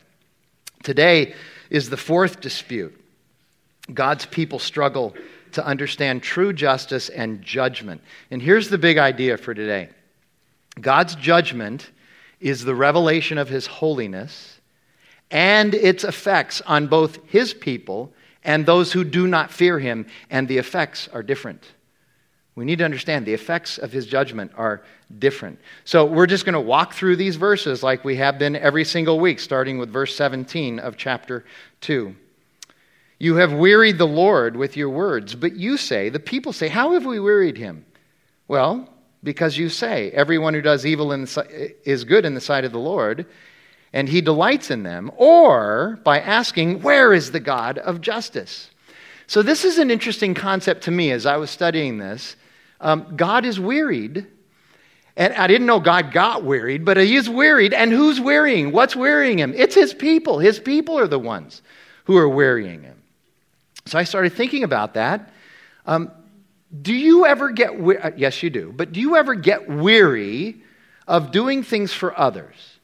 Today 0.85 1.35
is 1.69 1.91
the 1.91 1.97
fourth 1.99 2.41
dispute. 2.41 2.99
God's 3.93 4.25
people 4.25 4.59
struggle 4.59 5.15
to 5.57 5.67
understand 5.67 6.23
true 6.23 6.53
justice 6.53 7.09
and 7.09 7.43
judgment. 7.43 8.01
And 8.31 8.41
here's 8.41 8.71
the 8.71 8.79
big 8.79 8.97
idea 8.97 9.37
for 9.37 9.53
today 9.53 9.91
God's 10.81 11.15
judgment 11.17 11.91
is 12.41 12.65
the 12.65 12.75
revelation 12.75 13.39
of 13.39 13.49
his 13.49 13.67
holiness 13.67 14.61
and 15.31 15.75
its 15.75 16.05
effects 16.05 16.61
on 16.63 16.87
both 16.87 17.19
his 17.27 17.53
people 17.53 18.13
and 18.45 18.65
those 18.65 18.93
who 18.93 19.03
do 19.03 19.27
not 19.27 19.51
fear 19.51 19.79
him, 19.81 20.07
and 20.31 20.47
the 20.47 20.59
effects 20.59 21.09
are 21.13 21.23
different. 21.23 21.73
We 22.55 22.65
need 22.65 22.79
to 22.79 22.85
understand 22.85 23.27
the 23.27 23.35
effects 23.35 23.77
of 23.77 23.93
his 23.93 24.07
judgment 24.07 24.53
are 24.57 24.83
different. 25.19 25.59
So 25.85 26.05
we're 26.05 26.27
just 26.27 26.45
going 26.45 26.55
to 26.55 26.61
walk 26.61 26.95
through 26.95 27.17
these 27.17 27.37
verses 27.37 27.83
like 27.83 28.05
we 28.05 28.17
have 28.17 28.39
been 28.39 28.55
every 28.55 28.85
single 28.85 29.19
week, 29.19 29.41
starting 29.41 29.79
with 29.79 29.93
verse 29.93 30.15
17 30.15 30.79
of 30.79 30.97
chapter 30.97 31.45
2. 31.81 32.15
You 33.19 33.37
have 33.37 33.53
wearied 33.53 33.99
the 33.99 34.07
Lord 34.07 34.57
with 34.57 34.77
your 34.77 34.91
words, 34.91 35.35
but 35.35 35.57
you 35.57 35.77
say, 35.77 36.11
the 36.11 36.21
people 36.21 36.53
say, 36.53 36.69
How 36.69 36.93
have 36.93 37.07
we 37.07 37.19
wearied 37.19 37.57
him? 37.57 37.87
Well, 38.47 38.89
because 39.23 39.57
you 39.57 39.69
say, 39.69 40.11
Everyone 40.11 40.53
who 40.53 40.61
does 40.61 40.85
evil 40.85 41.09
the, 41.09 41.75
is 41.85 42.05
good 42.05 42.27
in 42.27 42.35
the 42.35 42.41
sight 42.41 42.65
of 42.65 42.73
the 42.73 42.79
Lord, 42.79 43.27
and 43.93 44.09
he 44.09 44.21
delights 44.21 44.71
in 44.71 44.83
them, 44.83 45.11
or 45.17 45.99
by 46.05 46.21
asking, 46.21 46.83
Where 46.83 47.15
is 47.15 47.31
the 47.31 47.41
God 47.41 47.79
of 47.79 48.03
justice? 48.03 48.71
So, 49.27 49.43
this 49.43 49.65
is 49.65 49.79
an 49.79 49.91
interesting 49.91 50.35
concept 50.35 50.85
to 50.85 50.91
me 50.91 51.11
as 51.11 51.25
I 51.27 51.39
was 51.39 51.51
studying 51.51 51.99
this. 51.99 52.37
Um, 52.81 53.17
God 53.17 53.45
is 53.45 53.59
wearied. 53.59 54.27
And 55.19 55.33
I 55.33 55.47
didn't 55.47 55.67
know 55.67 55.81
God 55.81 56.13
got 56.13 56.45
wearied, 56.45 56.85
but 56.85 56.99
he 56.99 57.17
is 57.17 57.27
wearied. 57.27 57.73
And 57.73 57.91
who's 57.91 58.21
wearying? 58.21 58.71
What's 58.71 58.95
wearying 58.95 59.39
him? 59.39 59.55
It's 59.57 59.75
his 59.75 59.95
people. 59.95 60.39
His 60.41 60.61
people 60.61 60.99
are 60.99 61.09
the 61.09 61.19
ones 61.19 61.63
who 62.05 62.19
are 62.19 62.29
wearying 62.29 62.83
him. 62.83 62.96
So 63.87 63.99
I 63.99 64.05
started 64.05 64.33
thinking 64.33 64.65
about 64.65 64.95
that. 64.95 65.33
Um, 65.87 66.11
do 66.83 66.95
you 66.95 67.27
ever 67.27 67.51
get, 67.51 67.79
we- 67.79 67.97
uh, 67.97 68.11
yes, 68.17 68.43
you 68.43 68.51
do, 68.51 68.73
but 68.75 68.93
do 68.93 69.01
you 69.01 69.17
ever 69.17 69.35
get 69.35 69.69
weary 69.69 70.63
of 71.07 71.31
doing 71.31 71.63
things 71.63 71.93
for 71.93 72.19
others? 72.19 72.77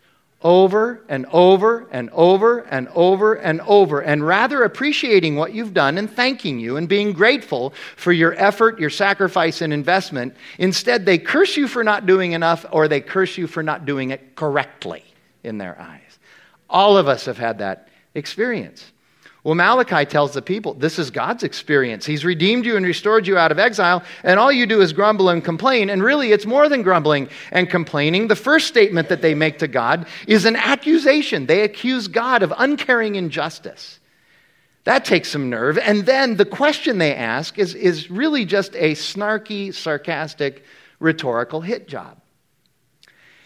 over 0.45 1.05
and 1.09 1.27
over 1.27 1.89
and 1.91 2.11
over 2.11 2.61
and 2.61 2.89
over 2.95 3.35
and 3.35 3.61
over, 3.63 4.01
and 4.01 4.27
rather 4.27 4.65
appreciating 4.65 5.37
what 5.37 5.55
you've 5.55 5.75
done 5.75 5.99
and 5.99 6.11
thanking 6.11 6.59
you 6.59 6.77
and 6.77 6.89
being 6.89 7.13
grateful 7.13 7.73
for 7.97 8.13
your 8.13 8.35
effort, 8.35 8.79
your 8.79 8.91
sacrifice, 8.91 9.61
and 9.61 9.73
investment. 9.73 10.35
Instead, 10.59 11.07
they 11.07 11.19
curse 11.19 11.57
you 11.57 11.69
for 11.69 11.85
not 11.85 12.07
doing 12.07 12.33
enough 12.33 12.65
or 12.73 12.89
they 12.89 13.01
curse 13.01 13.39
you 13.39 13.47
for 13.47 13.63
not 13.63 13.87
doing 13.87 14.11
it 14.11 14.35
correctly 14.35 15.05
in 15.45 15.59
their 15.59 15.81
eyes. 15.81 16.19
All 16.69 16.97
of 16.97 17.09
us 17.09 17.27
have 17.27 17.39
had 17.39 17.59
that 17.59 17.89
experience. 18.15 18.91
Well, 19.45 19.57
Malachi 19.57 20.05
tells 20.05 20.35
the 20.35 20.43
people 20.43 20.75
this 20.75 21.01
is 21.01 21.11
God's 21.11 21.43
experience. 21.43 22.07
He's 22.07 22.25
redeemed 22.25 22.65
you 22.65 22.77
and 22.77 22.87
restored 22.87 23.27
you 23.27 23.37
out 23.37 23.51
of 23.51 23.59
exile, 23.59 24.05
and 24.23 24.39
all 24.39 24.53
you 24.53 24.67
do 24.67 24.81
is 24.81 24.93
grumble 24.93 25.29
and 25.29 25.45
complain. 25.45 25.91
And 25.91 26.03
really, 26.03 26.31
it's 26.31 26.47
more 26.47 26.69
than 26.69 26.83
grumbling 26.83 27.29
and 27.51 27.69
complaining. 27.69 28.29
The 28.29 28.37
first 28.37 28.69
statement 28.69 29.09
that 29.09 29.21
they 29.21 29.35
make 29.35 29.59
to 29.59 29.67
God 29.67 30.07
is 30.29 30.45
an 30.45 30.55
accusation. 30.55 31.47
They 31.47 31.63
accuse 31.63 32.07
God 32.07 32.45
of 32.45 32.53
uncaring 32.57 33.17
injustice. 33.17 33.99
That 34.85 35.05
takes 35.05 35.31
some 35.31 35.51
nerve. 35.51 35.77
And 35.79 36.07
then 36.07 36.37
the 36.37 36.45
question 36.45 36.99
they 36.99 37.15
ask 37.15 37.59
is, 37.59 37.75
is 37.75 38.11
really 38.11 38.45
just 38.45 38.75
a 38.77 38.93
snarky, 38.93 39.75
sarcastic, 39.75 40.65
rhetorical 41.01 41.61
hit 41.61 41.89
job. 41.89 42.21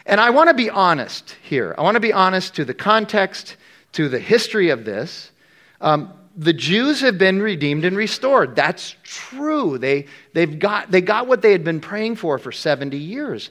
And 0.04 0.20
I 0.20 0.30
want 0.30 0.48
to 0.50 0.54
be 0.54 0.70
honest 0.70 1.36
here. 1.42 1.74
I 1.76 1.82
want 1.82 1.96
to 1.96 2.00
be 2.00 2.12
honest 2.12 2.54
to 2.56 2.64
the 2.64 2.74
context, 2.74 3.56
to 3.92 4.08
the 4.08 4.20
history 4.20 4.68
of 4.70 4.84
this. 4.84 5.30
Um, 5.80 6.12
the 6.36 6.52
Jews 6.52 7.00
have 7.00 7.16
been 7.16 7.40
redeemed 7.40 7.84
and 7.84 7.96
restored. 7.96 8.54
That's 8.54 8.94
true. 9.02 9.78
They, 9.78 10.06
they've 10.34 10.58
got, 10.58 10.90
they 10.90 11.00
got 11.00 11.26
what 11.26 11.40
they 11.40 11.52
had 11.52 11.64
been 11.64 11.80
praying 11.80 12.16
for 12.16 12.38
for 12.38 12.52
70 12.52 12.96
years. 12.96 13.50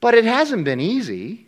But 0.00 0.14
it 0.14 0.24
hasn't 0.24 0.64
been 0.64 0.80
easy. 0.80 1.46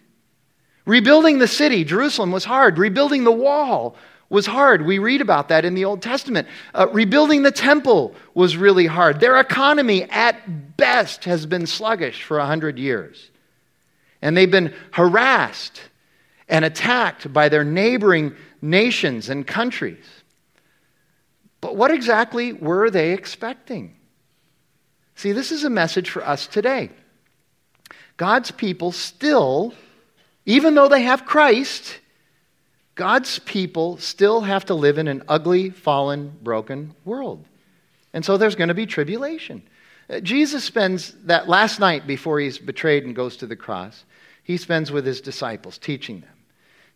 Rebuilding 0.84 1.38
the 1.38 1.48
city, 1.48 1.84
Jerusalem, 1.84 2.30
was 2.30 2.44
hard. 2.44 2.76
Rebuilding 2.76 3.24
the 3.24 3.32
wall 3.32 3.96
was 4.28 4.46
hard. 4.46 4.84
We 4.84 4.98
read 4.98 5.22
about 5.22 5.48
that 5.48 5.64
in 5.64 5.74
the 5.74 5.86
Old 5.86 6.02
Testament. 6.02 6.48
Uh, 6.74 6.88
rebuilding 6.92 7.42
the 7.42 7.50
temple 7.50 8.14
was 8.34 8.56
really 8.56 8.86
hard. 8.86 9.20
Their 9.20 9.40
economy, 9.40 10.04
at 10.04 10.76
best, 10.76 11.24
has 11.24 11.46
been 11.46 11.66
sluggish 11.66 12.22
for 12.22 12.38
100 12.38 12.78
years. 12.78 13.30
And 14.20 14.36
they've 14.36 14.50
been 14.50 14.74
harassed 14.90 15.80
and 16.48 16.64
attacked 16.64 17.32
by 17.32 17.48
their 17.48 17.64
neighboring 17.64 18.34
nations 18.64 19.28
and 19.28 19.46
countries. 19.46 20.04
But 21.60 21.76
what 21.76 21.90
exactly 21.90 22.52
were 22.52 22.90
they 22.90 23.12
expecting? 23.12 23.94
See, 25.14 25.32
this 25.32 25.52
is 25.52 25.64
a 25.64 25.70
message 25.70 26.10
for 26.10 26.26
us 26.26 26.46
today. 26.46 26.90
God's 28.16 28.50
people 28.50 28.90
still, 28.90 29.74
even 30.46 30.74
though 30.74 30.88
they 30.88 31.02
have 31.02 31.26
Christ, 31.26 32.00
God's 32.94 33.38
people 33.40 33.98
still 33.98 34.40
have 34.40 34.64
to 34.66 34.74
live 34.74 34.98
in 34.98 35.08
an 35.08 35.22
ugly, 35.28 35.70
fallen, 35.70 36.32
broken 36.42 36.94
world. 37.04 37.44
And 38.12 38.24
so 38.24 38.36
there's 38.36 38.56
going 38.56 38.68
to 38.68 38.74
be 38.74 38.86
tribulation. 38.86 39.62
Uh, 40.08 40.20
Jesus 40.20 40.64
spends 40.64 41.14
that 41.24 41.48
last 41.48 41.80
night 41.80 42.06
before 42.06 42.38
he's 42.38 42.58
betrayed 42.58 43.04
and 43.04 43.16
goes 43.16 43.36
to 43.38 43.46
the 43.46 43.56
cross, 43.56 44.04
he 44.42 44.56
spends 44.56 44.92
with 44.92 45.04
his 45.04 45.20
disciples 45.20 45.78
teaching 45.78 46.20
them. 46.20 46.33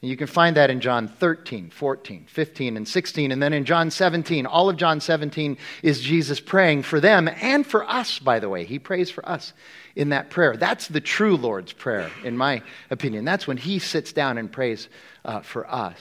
And 0.01 0.09
you 0.09 0.17
can 0.17 0.29
find 0.29 0.57
that 0.57 0.71
in 0.71 0.81
John 0.81 1.09
13, 1.09 1.71
14, 1.71 2.27
15, 2.29 2.77
and 2.77 2.87
16. 2.87 3.33
And 3.33 3.43
then 3.43 3.53
in 3.53 3.65
John 3.65 3.91
17, 3.91 4.47
all 4.47 4.69
of 4.69 4.77
John 4.77 5.01
17 5.01 5.59
is 5.83 6.01
Jesus 6.01 6.39
praying 6.39 6.85
for 6.85 7.01
them 7.01 7.29
and 7.41 7.67
for 7.67 7.89
us, 7.89 8.21
by 8.21 8.39
the 8.39 8.49
way. 8.49 8.65
He 8.65 8.79
prays 8.79 9.11
for 9.11 9.29
us 9.29 9.53
in 9.97 10.11
that 10.11 10.31
prayer. 10.31 10.57
That's 10.57 10.87
the 10.87 11.01
true 11.01 11.37
Lord's 11.37 11.73
Prayer, 11.73 12.11
in 12.23 12.37
my 12.37 12.63
opinion. 12.91 13.25
That's 13.25 13.49
when 13.49 13.57
he 13.57 13.81
sits 13.81 14.13
down 14.13 14.39
and 14.39 14.51
prays 14.51 14.89
uh, 15.25 15.41
for 15.41 15.69
us. 15.69 15.99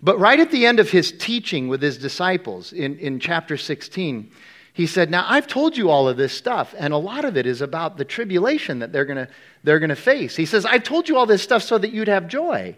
But 0.00 0.18
right 0.18 0.40
at 0.40 0.50
the 0.50 0.64
end 0.64 0.80
of 0.80 0.90
his 0.90 1.12
teaching 1.12 1.68
with 1.68 1.82
his 1.82 1.98
disciples 1.98 2.72
in, 2.72 2.98
in 2.98 3.20
chapter 3.20 3.58
16, 3.58 4.30
he 4.72 4.86
said, 4.86 5.10
Now 5.10 5.26
I've 5.28 5.46
told 5.46 5.76
you 5.76 5.90
all 5.90 6.08
of 6.08 6.16
this 6.16 6.32
stuff, 6.32 6.74
and 6.78 6.94
a 6.94 6.98
lot 6.98 7.26
of 7.26 7.36
it 7.36 7.46
is 7.46 7.60
about 7.60 7.98
the 7.98 8.06
tribulation 8.06 8.78
that 8.78 8.90
they're 8.90 9.04
going 9.04 9.26
to 9.26 9.28
they're 9.62 9.78
going 9.78 9.90
to 9.90 9.96
face. 9.96 10.34
He 10.34 10.46
says, 10.46 10.64
I've 10.64 10.82
told 10.82 11.08
you 11.08 11.18
all 11.18 11.26
this 11.26 11.42
stuff 11.42 11.62
so 11.62 11.78
that 11.78 11.92
you'd 11.92 12.08
have 12.08 12.26
joy. 12.26 12.74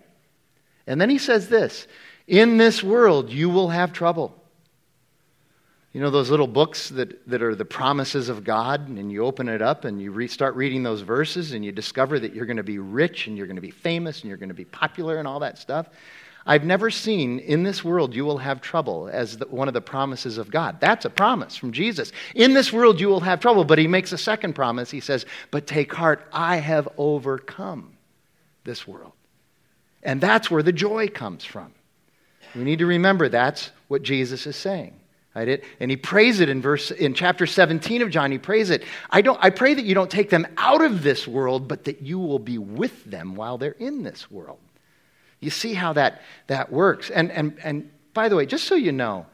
And 0.86 1.00
then 1.00 1.10
he 1.10 1.18
says 1.18 1.48
this 1.48 1.86
In 2.26 2.56
this 2.56 2.82
world, 2.82 3.30
you 3.30 3.48
will 3.48 3.68
have 3.68 3.92
trouble. 3.92 4.40
You 5.92 6.00
know 6.00 6.10
those 6.10 6.28
little 6.28 6.48
books 6.48 6.88
that, 6.88 7.28
that 7.28 7.40
are 7.40 7.54
the 7.54 7.64
promises 7.64 8.28
of 8.28 8.42
God, 8.42 8.88
and 8.88 9.12
you 9.12 9.24
open 9.24 9.48
it 9.48 9.62
up 9.62 9.84
and 9.84 10.02
you 10.02 10.10
re- 10.10 10.26
start 10.26 10.56
reading 10.56 10.82
those 10.82 11.02
verses, 11.02 11.52
and 11.52 11.64
you 11.64 11.70
discover 11.70 12.18
that 12.18 12.34
you're 12.34 12.46
going 12.46 12.56
to 12.56 12.64
be 12.64 12.80
rich 12.80 13.28
and 13.28 13.36
you're 13.36 13.46
going 13.46 13.56
to 13.56 13.62
be 13.62 13.70
famous 13.70 14.20
and 14.20 14.28
you're 14.28 14.36
going 14.36 14.48
to 14.48 14.56
be 14.56 14.64
popular 14.64 15.18
and 15.18 15.28
all 15.28 15.38
that 15.38 15.56
stuff. 15.56 15.88
I've 16.46 16.64
never 16.64 16.90
seen 16.90 17.38
in 17.38 17.62
this 17.62 17.82
world 17.82 18.14
you 18.14 18.24
will 18.24 18.38
have 18.38 18.60
trouble 18.60 19.08
as 19.10 19.38
the, 19.38 19.46
one 19.46 19.68
of 19.68 19.74
the 19.74 19.80
promises 19.80 20.36
of 20.36 20.50
God. 20.50 20.78
That's 20.78 21.04
a 21.04 21.10
promise 21.10 21.56
from 21.56 21.72
Jesus. 21.72 22.12
In 22.34 22.52
this 22.52 22.72
world 22.72 23.00
you 23.00 23.08
will 23.08 23.20
have 23.20 23.40
trouble, 23.40 23.64
but 23.64 23.78
he 23.78 23.86
makes 23.86 24.12
a 24.12 24.18
second 24.18 24.54
promise. 24.54 24.90
He 24.90 25.00
says, 25.00 25.24
But 25.50 25.66
take 25.66 25.94
heart, 25.94 26.28
I 26.32 26.56
have 26.56 26.88
overcome 26.98 27.96
this 28.64 28.86
world. 28.86 29.12
And 30.04 30.20
that's 30.20 30.50
where 30.50 30.62
the 30.62 30.72
joy 30.72 31.08
comes 31.08 31.44
from. 31.44 31.72
We 32.54 32.62
need 32.62 32.80
to 32.80 32.86
remember 32.86 33.28
that's 33.28 33.70
what 33.88 34.02
Jesus 34.02 34.46
is 34.46 34.56
saying. 34.56 34.94
Right? 35.34 35.64
And 35.80 35.90
he 35.90 35.96
prays 35.96 36.38
it 36.38 36.48
in 36.48 36.62
verse 36.62 36.92
in 36.92 37.14
chapter 37.14 37.46
17 37.46 38.02
of 38.02 38.10
John. 38.10 38.30
He 38.30 38.38
prays 38.38 38.70
it. 38.70 38.84
I 39.10 39.20
don't 39.20 39.38
I 39.42 39.50
pray 39.50 39.74
that 39.74 39.84
you 39.84 39.94
don't 39.94 40.10
take 40.10 40.30
them 40.30 40.46
out 40.56 40.80
of 40.84 41.02
this 41.02 41.26
world, 41.26 41.66
but 41.66 41.84
that 41.84 42.02
you 42.02 42.20
will 42.20 42.38
be 42.38 42.58
with 42.58 43.04
them 43.04 43.34
while 43.34 43.58
they're 43.58 43.72
in 43.72 44.04
this 44.04 44.30
world. 44.30 44.60
You 45.44 45.50
see 45.50 45.74
how 45.74 45.92
that, 45.92 46.22
that 46.46 46.72
works. 46.72 47.10
And, 47.10 47.30
and, 47.30 47.58
and 47.62 47.90
by 48.14 48.28
the 48.28 48.36
way, 48.36 48.46
just 48.46 48.64
so 48.64 48.76
you 48.76 48.92
know, 48.92 49.26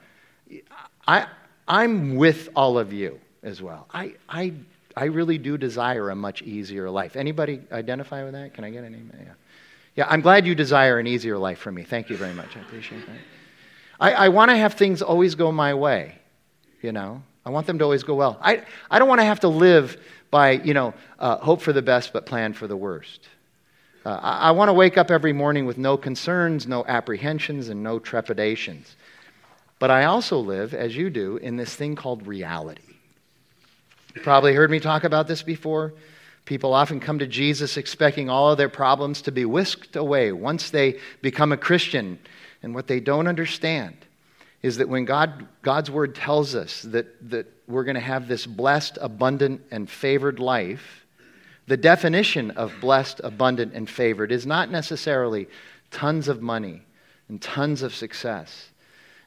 I, 1.07 1.27
I'm 1.69 2.17
with 2.17 2.49
all 2.57 2.79
of 2.79 2.93
you 2.93 3.21
as 3.43 3.63
well. 3.63 3.87
I, 3.93 4.15
I, 4.29 4.55
I 4.97 5.05
really 5.05 5.39
do 5.39 5.57
desire 5.57 6.11
a 6.11 6.17
much 6.17 6.43
easier 6.43 6.91
life. 6.91 7.15
Anybody 7.15 7.61
identify 7.71 8.25
with 8.25 8.33
that? 8.33 8.55
Can 8.55 8.65
I 8.65 8.71
get 8.71 8.83
an 8.83 8.93
name? 8.93 9.13
Yeah. 9.19 9.33
Yeah, 9.97 10.07
I'm 10.09 10.21
glad 10.21 10.47
you 10.47 10.55
desire 10.55 10.99
an 10.99 11.07
easier 11.07 11.37
life 11.37 11.59
for 11.59 11.73
me. 11.73 11.83
Thank 11.85 12.11
you 12.11 12.17
very 12.17 12.33
much. 12.33 12.57
I 12.57 12.61
appreciate 12.61 13.07
that. 13.07 13.17
I, 13.99 14.13
I 14.13 14.29
want 14.29 14.51
to 14.51 14.57
have 14.57 14.75
things 14.75 15.03
always 15.03 15.35
go 15.35 15.53
my 15.53 15.75
way, 15.75 16.15
you 16.81 16.93
know. 16.93 17.23
I 17.45 17.51
want 17.51 17.67
them 17.67 17.79
to 17.79 17.85
always 17.85 18.03
go 18.03 18.15
well. 18.15 18.39
I, 18.41 18.63
I 18.91 18.99
don't 18.99 19.09
want 19.09 19.21
to 19.21 19.25
have 19.25 19.41
to 19.41 19.49
live 19.49 19.97
by, 20.31 20.53
you 20.53 20.75
know, 20.75 20.95
uh, 21.19 21.37
hope 21.39 21.61
for 21.61 21.73
the 21.73 21.83
best 21.83 22.13
but 22.13 22.27
plan 22.27 22.53
for 22.53 22.67
the 22.67 22.77
worst. 22.77 23.29
Uh, 24.05 24.19
I, 24.23 24.49
I 24.49 24.51
want 24.53 24.69
to 24.69 24.73
wake 24.73 24.97
up 24.97 25.11
every 25.11 25.33
morning 25.33 25.67
with 25.67 25.77
no 25.77 25.97
concerns, 25.97 26.67
no 26.67 26.85
apprehensions, 26.87 27.69
and 27.69 27.83
no 27.83 27.99
trepidations. 27.99 28.97
But 29.79 29.91
I 29.91 30.05
also 30.05 30.39
live, 30.39 30.75
as 30.75 30.97
you 30.97 31.11
do, 31.11 31.39
in 31.39 31.57
this 31.57 31.75
thing 31.75 31.97
called 31.97 32.27
reality. 32.27 32.83
You 34.15 34.23
probably 34.23 34.55
heard 34.55 34.71
me 34.71 34.81
talk 34.81 35.05
about 35.05 35.27
this 35.27 35.43
before. 35.43 35.95
People 36.45 36.75
often 36.75 37.01
come 37.01 37.19
to 37.21 37.27
Jesus 37.27 37.77
expecting 37.77 38.29
all 38.29 38.51
of 38.51 38.59
their 38.59 38.69
problems 38.69 39.23
to 39.23 39.33
be 39.33 39.45
whisked 39.45 39.95
away 39.95 40.33
once 40.33 40.71
they 40.71 40.99
become 41.23 41.53
a 41.53 41.57
Christian. 41.57 42.19
And 42.63 42.75
what 42.75 42.87
they 42.87 43.01
don't 43.01 43.29
understand 43.29 43.97
is 44.63 44.79
that 44.79 44.89
when 44.89 45.05
God, 45.05 45.47
God's 45.63 45.91
word 45.91 46.15
tells 46.15 46.55
us 46.55 46.83
that, 46.83 47.31
that 47.31 47.47
we're 47.69 47.85
going 47.85 47.95
to 47.95 48.01
have 48.01 48.29
this 48.29 48.47
blessed, 48.47 48.99
abundant, 49.01 49.63
and 49.71 49.89
favored 49.89 50.39
life, 50.39 51.07
The 51.71 51.77
definition 51.77 52.51
of 52.51 52.75
blessed, 52.81 53.21
abundant, 53.23 53.75
and 53.75 53.89
favored 53.89 54.33
is 54.33 54.45
not 54.45 54.73
necessarily 54.73 55.47
tons 55.93 56.27
of 56.27 56.43
money 56.43 56.83
and 57.29 57.41
tons 57.41 57.83
of 57.83 57.95
success 57.95 58.70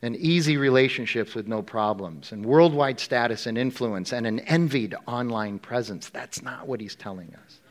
and 0.04 0.18
easy 0.18 0.58
relationships 0.58 1.34
with 1.34 1.48
no 1.48 1.62
problems 1.62 2.34
and 2.34 2.46
worldwide 2.46 3.00
status 3.00 3.48
and 3.48 3.58
influence 3.58 4.12
and 4.12 4.28
an 4.28 4.42
envied 4.42 4.94
online 5.08 5.58
presence. 5.58 6.10
That's 6.10 6.42
not 6.42 6.68
what 6.68 6.82
he's 6.82 6.96
telling 6.96 7.34
us. 7.34 7.62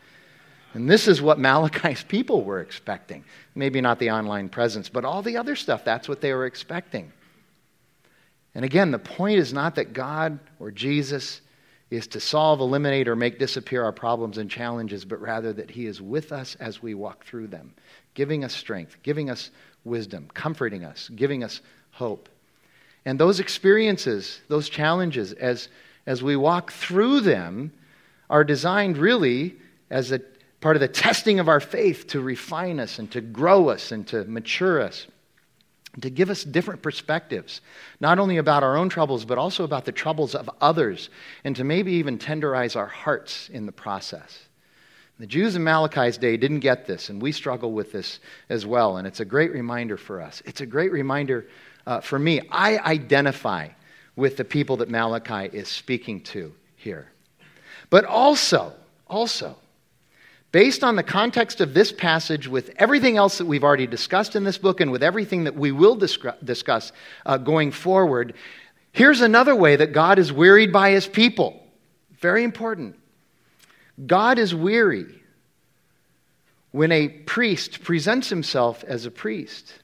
And 0.72 0.88
this 0.88 1.08
is 1.08 1.20
what 1.20 1.38
Malachi's 1.38 2.02
people 2.02 2.42
were 2.42 2.60
expecting. 2.60 3.22
Maybe 3.54 3.82
not 3.82 3.98
the 3.98 4.12
online 4.12 4.48
presence, 4.48 4.88
but 4.88 5.04
all 5.04 5.20
the 5.20 5.36
other 5.36 5.54
stuff, 5.54 5.84
that's 5.84 6.08
what 6.08 6.22
they 6.22 6.32
were 6.32 6.46
expecting. 6.46 7.12
And 8.54 8.64
again, 8.64 8.92
the 8.92 8.98
point 8.98 9.38
is 9.38 9.52
not 9.52 9.74
that 9.74 9.92
God 9.92 10.38
or 10.58 10.70
Jesus 10.70 11.42
is 11.90 12.06
to 12.08 12.20
solve, 12.20 12.60
eliminate, 12.60 13.08
or 13.08 13.16
make 13.16 13.38
disappear 13.38 13.84
our 13.84 13.92
problems 13.92 14.38
and 14.38 14.50
challenges, 14.50 15.04
but 15.04 15.20
rather 15.20 15.52
that 15.52 15.70
He 15.70 15.84
is 15.84 16.00
with 16.00 16.32
us 16.32 16.54
as 16.54 16.82
we 16.82 16.94
walk 16.94 17.26
through 17.26 17.48
them, 17.48 17.74
giving 18.14 18.42
us 18.42 18.54
strength, 18.54 18.96
giving 19.02 19.28
us 19.28 19.50
wisdom, 19.84 20.30
comforting 20.32 20.84
us, 20.84 21.10
giving 21.14 21.44
us 21.44 21.60
hope. 22.02 22.28
And 23.04 23.18
those 23.18 23.38
experiences, 23.38 24.40
those 24.48 24.68
challenges, 24.68 25.32
as, 25.32 25.68
as 26.04 26.22
we 26.22 26.34
walk 26.36 26.72
through 26.72 27.20
them, 27.20 27.72
are 28.28 28.44
designed 28.44 28.98
really 28.98 29.54
as 29.88 30.10
a 30.10 30.20
part 30.60 30.76
of 30.76 30.80
the 30.80 30.88
testing 30.88 31.38
of 31.38 31.48
our 31.48 31.60
faith 31.60 32.08
to 32.08 32.20
refine 32.20 32.80
us 32.80 32.98
and 32.98 33.10
to 33.12 33.20
grow 33.20 33.68
us 33.68 33.92
and 33.92 34.06
to 34.08 34.24
mature 34.24 34.80
us 34.80 35.06
to 36.00 36.10
give 36.10 36.30
us 36.30 36.42
different 36.42 36.82
perspectives, 36.82 37.60
not 38.00 38.18
only 38.18 38.38
about 38.38 38.62
our 38.62 38.76
own 38.76 38.88
troubles, 38.88 39.24
but 39.24 39.36
also 39.36 39.64
about 39.64 39.84
the 39.84 39.92
troubles 39.92 40.34
of 40.34 40.48
others, 40.60 41.10
and 41.44 41.54
to 41.56 41.64
maybe 41.64 41.92
even 41.92 42.18
tenderize 42.18 42.76
our 42.76 42.86
hearts 42.86 43.50
in 43.50 43.66
the 43.66 43.72
process. 43.72 44.46
The 45.18 45.26
Jews 45.26 45.54
in 45.54 45.62
Malachi's 45.62 46.16
day 46.16 46.36
didn't 46.38 46.60
get 46.60 46.86
this, 46.86 47.10
and 47.10 47.20
we 47.20 47.30
struggle 47.30 47.72
with 47.72 47.92
this 47.92 48.20
as 48.48 48.64
well, 48.64 48.96
and 48.96 49.06
it's 49.06 49.20
a 49.20 49.24
great 49.24 49.52
reminder 49.52 49.98
for 49.98 50.22
us. 50.22 50.42
It's 50.46 50.62
a 50.62 50.66
great 50.66 50.92
reminder 50.92 51.46
uh, 51.86 52.00
for 52.00 52.18
me. 52.18 52.40
I 52.50 52.78
identify 52.78 53.68
with 54.16 54.36
the 54.36 54.44
people 54.44 54.78
that 54.78 54.90
Malachi 54.90 55.56
is 55.56 55.68
speaking 55.68 56.20
to 56.22 56.52
here. 56.76 57.08
But 57.90 58.04
also, 58.04 58.72
also, 59.06 59.56
based 60.50 60.84
on 60.84 60.96
the 60.96 61.02
context 61.02 61.60
of 61.60 61.74
this 61.74 61.92
passage, 61.92 62.46
with 62.48 62.70
everything 62.76 63.16
else 63.16 63.38
that 63.38 63.46
we've 63.46 63.64
already 63.64 63.86
discussed 63.86 64.36
in 64.36 64.44
this 64.44 64.58
book 64.58 64.80
and 64.80 64.92
with 64.92 65.02
everything 65.02 65.44
that 65.44 65.56
we 65.56 65.72
will 65.72 65.96
discuss 65.96 66.92
uh, 67.26 67.38
going 67.38 67.70
forward, 67.70 68.34
here's 68.92 69.20
another 69.20 69.56
way 69.56 69.76
that 69.76 69.92
God 69.92 70.18
is 70.18 70.32
wearied 70.32 70.72
by 70.72 70.90
his 70.90 71.06
people. 71.06 71.62
Very 72.20 72.44
important. 72.44 72.98
God 74.06 74.38
is 74.38 74.54
weary 74.54 75.22
when 76.70 76.90
a 76.90 77.08
priest 77.08 77.82
presents 77.82 78.28
himself 78.28 78.82
as 78.84 79.04
a 79.06 79.10
priest, 79.10 79.74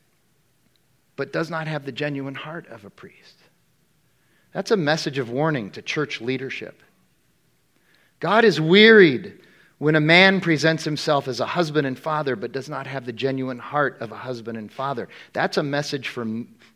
but 1.19 1.33
does 1.33 1.51
not 1.51 1.67
have 1.67 1.85
the 1.85 1.91
genuine 1.91 2.37
heart 2.37 2.69
of 2.69 2.85
a 2.85 2.91
priest. 2.91 3.35
That's 4.55 4.71
a 4.71 4.77
message 4.77 5.19
of 5.19 5.31
warning 5.31 5.73
to 5.73 5.83
church 5.83 6.21
leadership. 6.21 6.81
God 8.21 8.45
is 8.45 8.61
wearied 8.61 9.41
when 9.79 9.97
a 9.97 10.01
man 10.01 10.41
presents 10.41 10.85
himself 10.85 11.27
as 11.27 11.41
a 11.41 11.47
husband 11.47 11.89
and 11.89 11.99
father 11.99 12.37
but 12.37 12.53
does 12.53 12.69
not 12.69 12.87
have 12.87 13.05
the 13.05 13.13
genuine 13.13 13.59
heart 13.59 13.97
of 14.01 14.13
a 14.13 14.17
husband 14.17 14.57
and 14.57 14.71
father, 14.71 15.09
that's 15.33 15.57
a 15.57 15.63
message 15.63 16.09
for 16.09 16.25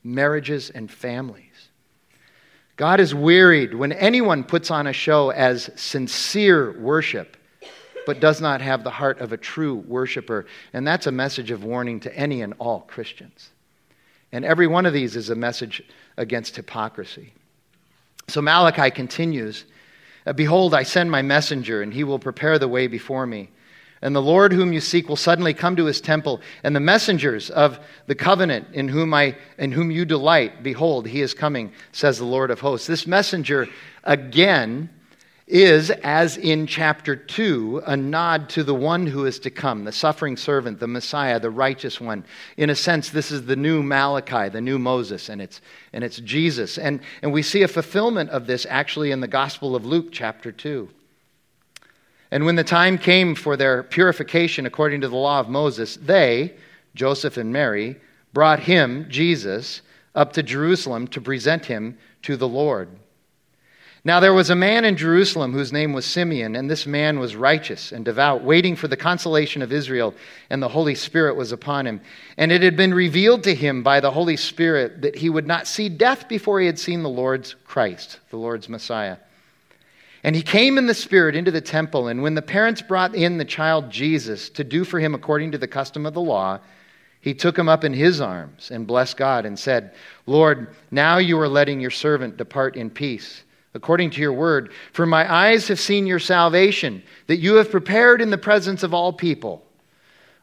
marriages 0.03 0.71
and 0.71 0.91
families. 0.91 1.69
God 2.77 2.99
is 2.99 3.15
wearied 3.15 3.75
when 3.75 3.93
anyone 3.93 4.43
puts 4.43 4.73
on 4.73 4.89
a 4.89 4.93
show 4.93 5.31
as 5.31 5.71
sincere 5.77 6.81
worship 6.81 7.37
but 8.07 8.19
does 8.19 8.41
not 8.41 8.61
have 8.61 8.83
the 8.83 8.91
heart 8.91 9.21
of 9.21 9.33
a 9.33 9.37
true 9.37 9.77
worshiper. 9.77 10.47
And 10.73 10.85
that's 10.85 11.07
a 11.07 11.13
message 11.13 11.53
of 11.53 11.63
warning 11.63 12.01
to 12.01 12.17
any 12.17 12.43
and 12.43 12.55
all 12.59 12.81
Christians. 12.81 13.52
And 14.33 14.45
every 14.45 14.67
one 14.67 14.87
of 14.87 14.93
these 14.93 15.15
is 15.15 15.31
a 15.31 15.35
message 15.35 15.83
against 16.17 16.57
hypocrisy. 16.57 17.33
So 18.29 18.41
Malachi 18.41 18.91
continues 18.91 19.65
uh, 20.25 20.33
Behold, 20.33 20.75
I 20.75 20.85
send 20.85 21.11
my 21.11 21.23
messenger, 21.23 21.83
and 21.83 21.93
he 21.93 22.05
will 22.05 22.19
prepare 22.19 22.59
the 22.59 22.69
way 22.69 22.87
before 22.87 23.27
me. 23.27 23.51
And 24.01 24.17
the 24.17 24.23
Lord 24.23 24.53
whom 24.53 24.73
you 24.73 24.81
seek 24.81 25.09
will 25.09 25.17
suddenly 25.17 25.55
come 25.55 25.77
to 25.77 25.85
his 25.85 26.01
temple, 26.01 26.41
and 26.65 26.75
the 26.75 26.81
messengers 26.81 27.51
of 27.51 27.79
the 28.07 28.15
covenant 28.15 28.69
in 28.73 28.89
whom, 28.89 29.15
I, 29.15 29.37
in 29.59 29.73
whom 29.73 29.91
you 29.91 30.05
delight, 30.05 30.63
behold, 30.63 31.07
he 31.07 31.21
is 31.21 31.35
coming, 31.35 31.73
says 31.93 32.19
the 32.19 32.25
Lord 32.25 32.51
of 32.51 32.61
hosts. 32.61 32.89
This 32.89 33.07
messenger, 33.07 33.69
again, 34.03 34.91
is, 35.53 35.91
as 35.91 36.39
in 36.39 36.67
chapter 36.67 37.15
2, 37.15 37.83
a 37.87 37.95
nod 37.95 38.49
to 38.49 38.65
the 38.65 38.75
one 38.75 39.07
who 39.07 39.27
is 39.27 39.39
to 39.39 39.51
come, 39.51 39.85
the 39.85 39.93
suffering 39.93 40.35
servant, 40.35 40.81
the 40.81 40.89
Messiah, 40.89 41.39
the 41.39 41.51
righteous 41.51 42.01
one. 42.01 42.25
In 42.57 42.71
a 42.71 42.75
sense, 42.75 43.11
this 43.11 43.31
is 43.31 43.45
the 43.45 43.55
new 43.55 43.83
Malachi, 43.83 44.49
the 44.49 44.63
new 44.63 44.79
Moses, 44.79 45.29
and 45.29 45.43
it's, 45.43 45.61
and 45.93 46.03
it's 46.03 46.17
Jesus. 46.21 46.79
And, 46.79 47.01
and 47.21 47.35
we 47.35 47.43
see 47.43 47.63
a 47.63 47.69
fulfillment 47.69 48.31
of 48.31 48.47
this 48.47 48.67
actually 48.71 49.11
in 49.11 49.21
the 49.21 49.29
Gospel 49.29 49.77
of 49.77 49.85
Luke, 49.85 50.09
chapter 50.11 50.53
2. 50.53 50.89
And 52.31 52.47
when 52.47 52.57
the 52.57 52.65
time 52.65 52.97
came 52.97 53.35
for 53.35 53.59
their 53.59 53.83
purification 53.83 54.65
according 54.65 55.03
to 55.03 55.09
the 55.09 55.17
law 55.17 55.39
of 55.39 55.51
Moses, 55.51 55.97
they, 55.97 56.55
Joseph 56.95 57.37
and 57.37 57.53
Mary, 57.53 58.01
brought 58.33 58.61
him, 58.61 59.05
Jesus, 59.11 59.83
up 60.15 60.33
to 60.33 60.43
Jerusalem 60.43 61.09
to 61.09 61.21
present 61.21 61.67
him 61.67 61.99
to 62.23 62.39
the 62.39 62.49
Lord. 62.49 62.89
Now 64.05 64.19
there 64.19 64.35
was 64.35 64.51
a 64.51 64.57
man 64.57 64.85
in 64.85 64.97
Jerusalem 64.97 65.53
whose 65.53 65.73
name 65.73 65.93
was 65.93 66.05
Simeon, 66.05 66.57
and 66.57 66.69
this 66.69 66.87
man 66.87 67.21
was 67.21 67.37
righteous 67.37 67.93
and 67.93 68.05
devout, 68.05 68.43
waiting 68.43 68.75
for 68.75 68.89
the 68.89 68.97
consolation 68.97 69.63
of 69.63 69.73
Israel, 69.73 70.13
and 70.51 70.61
the 70.61 70.69
Holy 70.69 70.97
Spirit 70.97 71.37
was 71.37 71.53
upon 71.53 71.87
him. 71.87 72.01
And 72.37 72.51
it 72.51 72.63
had 72.63 72.77
been 72.77 72.93
revealed 72.93 73.45
to 73.45 73.55
him 73.55 73.85
by 73.85 74.01
the 74.01 74.11
Holy 74.11 74.37
Spirit 74.37 75.03
that 75.03 75.15
he 75.15 75.31
would 75.31 75.47
not 75.47 75.69
see 75.69 75.89
death 75.89 76.29
before 76.29 76.59
he 76.59 76.67
had 76.67 76.81
seen 76.81 77.05
the 77.05 77.09
Lord's 77.09 77.55
Christ, 77.65 78.19
the 78.31 78.39
Lord's 78.39 78.69
Messiah. 78.69 79.19
And 80.25 80.35
he 80.35 80.43
came 80.43 80.79
in 80.79 80.87
the 80.87 80.95
Spirit 80.95 81.37
into 81.37 81.53
the 81.53 81.61
temple, 81.61 82.09
and 82.09 82.23
when 82.23 82.35
the 82.35 82.43
parents 82.43 82.83
brought 82.83 83.15
in 83.15 83.39
the 83.39 83.45
child 83.45 83.89
Jesus 83.89 84.49
to 84.51 84.65
do 84.65 84.83
for 84.83 84.99
him 84.99 85.15
according 85.15 85.53
to 85.53 85.59
the 85.59 85.69
custom 85.69 86.07
of 86.07 86.15
the 86.15 86.21
law, 86.21 86.59
he 87.21 87.35
took 87.35 87.57
him 87.57 87.69
up 87.69 87.85
in 87.85 87.93
his 87.93 88.21
arms 88.21 88.73
and 88.73 88.85
blessed 88.85 89.17
God 89.17 89.47
and 89.47 89.57
said, 89.57 89.95
Lord, 90.27 90.75
now 90.91 91.19
you 91.19 91.39
are 91.39 91.49
letting 91.49 91.81
your 91.81 91.93
servant 91.93 92.37
depart 92.37 92.75
in 92.75 92.91
peace 92.91 93.45
according 93.75 94.11
to 94.11 94.21
your 94.21 94.33
word. 94.33 94.73
For 94.93 95.07
my 95.07 95.33
eyes 95.33 95.69
have 95.69 95.81
seen 95.81 96.07
your 96.07 96.19
salvation, 96.19 97.03
that 97.27 97.39
you 97.39 97.55
have 97.55 97.71
prepared 97.71 98.21
in 98.21 98.31
the 98.31 98.39
presence 98.39 98.83
of 98.83 98.95
all 98.95 99.13
people 99.13 99.65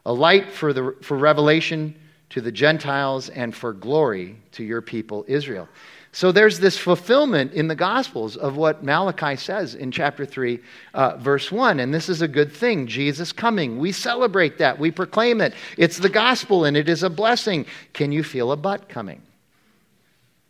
a 0.06 0.12
light 0.12 0.50
for, 0.50 0.72
the, 0.72 0.96
for 1.02 1.16
revelation 1.16 1.94
to 2.30 2.40
the 2.40 2.52
Gentiles 2.52 3.28
and 3.28 3.54
for 3.54 3.72
glory 3.72 4.36
to 4.52 4.64
your 4.64 4.80
people 4.80 5.24
Israel. 5.28 5.68
So 6.12 6.32
there's 6.32 6.58
this 6.58 6.76
fulfillment 6.76 7.52
in 7.52 7.68
the 7.68 7.76
Gospels 7.76 8.36
of 8.36 8.56
what 8.56 8.82
Malachi 8.82 9.36
says 9.36 9.76
in 9.76 9.92
chapter 9.92 10.26
3, 10.26 10.58
uh, 10.92 11.16
verse 11.18 11.52
1. 11.52 11.78
And 11.78 11.94
this 11.94 12.08
is 12.08 12.20
a 12.20 12.26
good 12.26 12.52
thing. 12.52 12.88
Jesus 12.88 13.30
coming. 13.30 13.78
We 13.78 13.92
celebrate 13.92 14.58
that. 14.58 14.78
We 14.78 14.90
proclaim 14.90 15.40
it. 15.40 15.54
It's 15.76 15.98
the 15.98 16.08
gospel 16.08 16.64
and 16.64 16.76
it 16.76 16.88
is 16.88 17.04
a 17.04 17.10
blessing. 17.10 17.66
Can 17.92 18.10
you 18.10 18.24
feel 18.24 18.50
a 18.50 18.56
but 18.56 18.88
coming? 18.88 19.22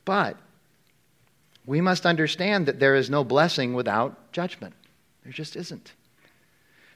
But 0.07 0.39
we 1.67 1.81
must 1.81 2.07
understand 2.07 2.67
that 2.67 2.81
there 2.81 2.95
is 2.95 3.11
no 3.11 3.25
blessing 3.25 3.75
without 3.75 4.33
judgment. 4.33 4.75
There 5.25 5.33
just 5.33 5.57
isn't. 5.57 5.93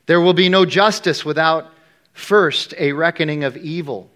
There 0.07 0.21
will 0.21 0.35
be 0.35 0.49
no 0.49 0.65
justice 0.65 1.25
without 1.25 1.71
first 2.13 2.75
a 2.79 2.93
reckoning 2.93 3.45
of 3.45 3.57
evil. 3.57 4.11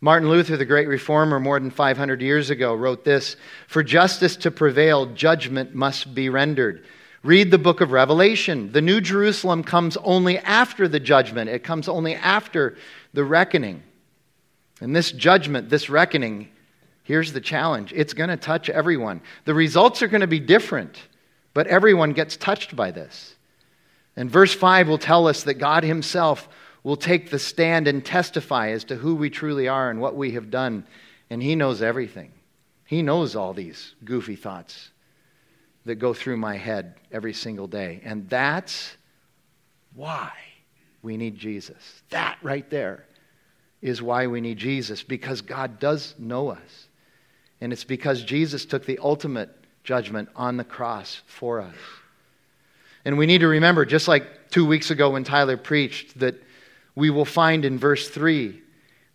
Martin 0.00 0.30
Luther, 0.30 0.56
the 0.56 0.64
great 0.64 0.88
reformer, 0.88 1.38
more 1.38 1.60
than 1.60 1.70
500 1.70 2.22
years 2.22 2.48
ago, 2.48 2.74
wrote 2.74 3.04
this 3.04 3.36
For 3.66 3.82
justice 3.82 4.36
to 4.36 4.50
prevail, 4.50 5.06
judgment 5.06 5.74
must 5.74 6.14
be 6.14 6.28
rendered. 6.28 6.84
Read 7.22 7.50
the 7.50 7.58
book 7.58 7.82
of 7.82 7.92
Revelation. 7.92 8.72
The 8.72 8.80
New 8.80 9.02
Jerusalem 9.02 9.62
comes 9.62 9.98
only 9.98 10.38
after 10.38 10.88
the 10.88 11.00
judgment, 11.00 11.50
it 11.50 11.64
comes 11.64 11.88
only 11.88 12.14
after 12.14 12.76
the 13.12 13.24
reckoning. 13.24 13.82
And 14.80 14.96
this 14.96 15.12
judgment, 15.12 15.68
this 15.68 15.90
reckoning, 15.90 16.48
Here's 17.10 17.32
the 17.32 17.40
challenge 17.40 17.92
it's 17.92 18.14
going 18.14 18.30
to 18.30 18.36
touch 18.36 18.70
everyone. 18.70 19.20
The 19.44 19.52
results 19.52 20.00
are 20.00 20.06
going 20.06 20.20
to 20.20 20.28
be 20.28 20.38
different, 20.38 20.96
but 21.54 21.66
everyone 21.66 22.12
gets 22.12 22.36
touched 22.36 22.76
by 22.76 22.92
this. 22.92 23.34
And 24.14 24.30
verse 24.30 24.54
5 24.54 24.86
will 24.86 24.96
tell 24.96 25.26
us 25.26 25.42
that 25.42 25.54
God 25.54 25.82
Himself 25.82 26.48
will 26.84 26.94
take 26.94 27.28
the 27.28 27.40
stand 27.40 27.88
and 27.88 28.04
testify 28.04 28.68
as 28.70 28.84
to 28.84 28.94
who 28.94 29.16
we 29.16 29.28
truly 29.28 29.66
are 29.66 29.90
and 29.90 30.00
what 30.00 30.14
we 30.14 30.30
have 30.34 30.52
done. 30.52 30.86
And 31.30 31.42
He 31.42 31.56
knows 31.56 31.82
everything. 31.82 32.30
He 32.86 33.02
knows 33.02 33.34
all 33.34 33.54
these 33.54 33.96
goofy 34.04 34.36
thoughts 34.36 34.92
that 35.86 35.96
go 35.96 36.14
through 36.14 36.36
my 36.36 36.58
head 36.58 36.94
every 37.10 37.32
single 37.32 37.66
day. 37.66 38.02
And 38.04 38.30
that's 38.30 38.96
why 39.96 40.30
we 41.02 41.16
need 41.16 41.38
Jesus. 41.38 42.04
That 42.10 42.38
right 42.40 42.70
there 42.70 43.04
is 43.82 44.00
why 44.00 44.28
we 44.28 44.40
need 44.40 44.58
Jesus, 44.58 45.02
because 45.02 45.40
God 45.40 45.80
does 45.80 46.14
know 46.16 46.50
us. 46.50 46.86
And 47.60 47.72
it's 47.72 47.84
because 47.84 48.22
Jesus 48.22 48.64
took 48.64 48.86
the 48.86 48.98
ultimate 49.02 49.50
judgment 49.84 50.28
on 50.36 50.56
the 50.56 50.64
cross 50.64 51.20
for 51.26 51.60
us. 51.60 51.74
And 53.04 53.18
we 53.18 53.26
need 53.26 53.40
to 53.40 53.48
remember, 53.48 53.84
just 53.84 54.08
like 54.08 54.50
two 54.50 54.66
weeks 54.66 54.90
ago 54.90 55.10
when 55.10 55.24
Tyler 55.24 55.56
preached, 55.56 56.18
that 56.18 56.42
we 56.94 57.10
will 57.10 57.24
find 57.24 57.64
in 57.64 57.78
verse 57.78 58.08
3 58.08 58.60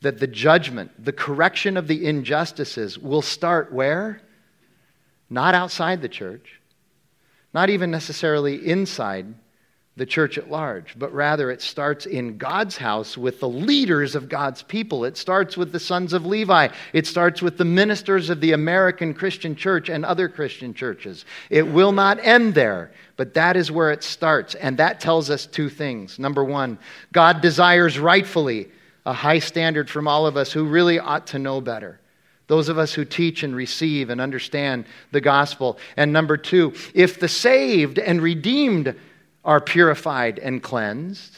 that 0.01 0.19
the 0.19 0.27
judgment, 0.27 0.91
the 1.03 1.12
correction 1.12 1.77
of 1.77 1.88
the 1.88 2.05
injustices 2.05 2.97
will 2.97 3.21
start 3.21 3.71
where? 3.73 4.21
Not 5.29 5.55
outside 5.55 6.01
the 6.01 6.10
church, 6.10 6.60
not 7.53 7.69
even 7.69 7.91
necessarily 7.91 8.67
inside 8.67 9.34
the 9.97 10.05
church 10.05 10.38
at 10.38 10.51
large, 10.51 10.93
but 10.99 11.13
rather 11.13 11.49
it 11.49 11.62
starts 11.62 12.05
in 12.05 12.38
God's 12.38 12.75
house 12.75 13.17
with 13.17 13.39
the 13.39 13.47
leaders 13.47 14.13
of 14.13 14.27
God's 14.27 14.62
people. 14.62 15.05
It 15.05 15.15
starts 15.15 15.55
with 15.55 15.71
the 15.71 15.79
sons 15.79 16.12
of 16.12 16.25
Levi. 16.25 16.67
It 16.91 17.08
starts 17.08 17.41
with 17.41 17.58
the 17.58 17.65
ministers 17.65 18.29
of 18.29 18.41
the 18.41 18.51
American 18.51 19.13
Christian 19.13 19.55
church 19.55 19.88
and 19.88 20.03
other 20.03 20.27
Christian 20.27 20.73
churches. 20.73 21.23
It 21.49 21.65
will 21.65 21.93
not 21.93 22.19
end 22.21 22.55
there, 22.55 22.91
but 23.15 23.34
that 23.36 23.55
is 23.55 23.71
where 23.71 23.91
it 23.91 24.03
starts. 24.03 24.55
And 24.55 24.77
that 24.77 24.99
tells 24.99 25.29
us 25.29 25.45
two 25.45 25.69
things. 25.69 26.19
Number 26.19 26.43
one, 26.43 26.77
God 27.13 27.39
desires 27.39 27.97
rightfully 27.97 28.67
a 29.05 29.13
high 29.13 29.39
standard 29.39 29.89
from 29.89 30.10
all 30.10 30.27
of 30.27 30.36
us 30.36 30.51
who 30.51 30.65
really 30.65 30.99
ought 30.99 31.27
to 31.27 31.39
know 31.39 31.62
better. 31.62 32.01
Those 32.47 32.67
of 32.67 32.77
us 32.77 32.93
who 32.93 33.05
teach 33.05 33.43
and 33.43 33.55
receive 33.55 34.10
and 34.10 34.19
understand 34.19 34.86
the 35.12 35.21
gospel. 35.21 35.79
And 35.95 36.12
number 36.12 36.36
two, 36.38 36.73
if 36.93 37.19
the 37.19 37.29
saved 37.29 37.97
and 37.97 38.21
redeemed 38.21 38.93
are 39.45 39.62
purified 39.62 40.39
and 40.39 40.62
cleansed, 40.62 41.38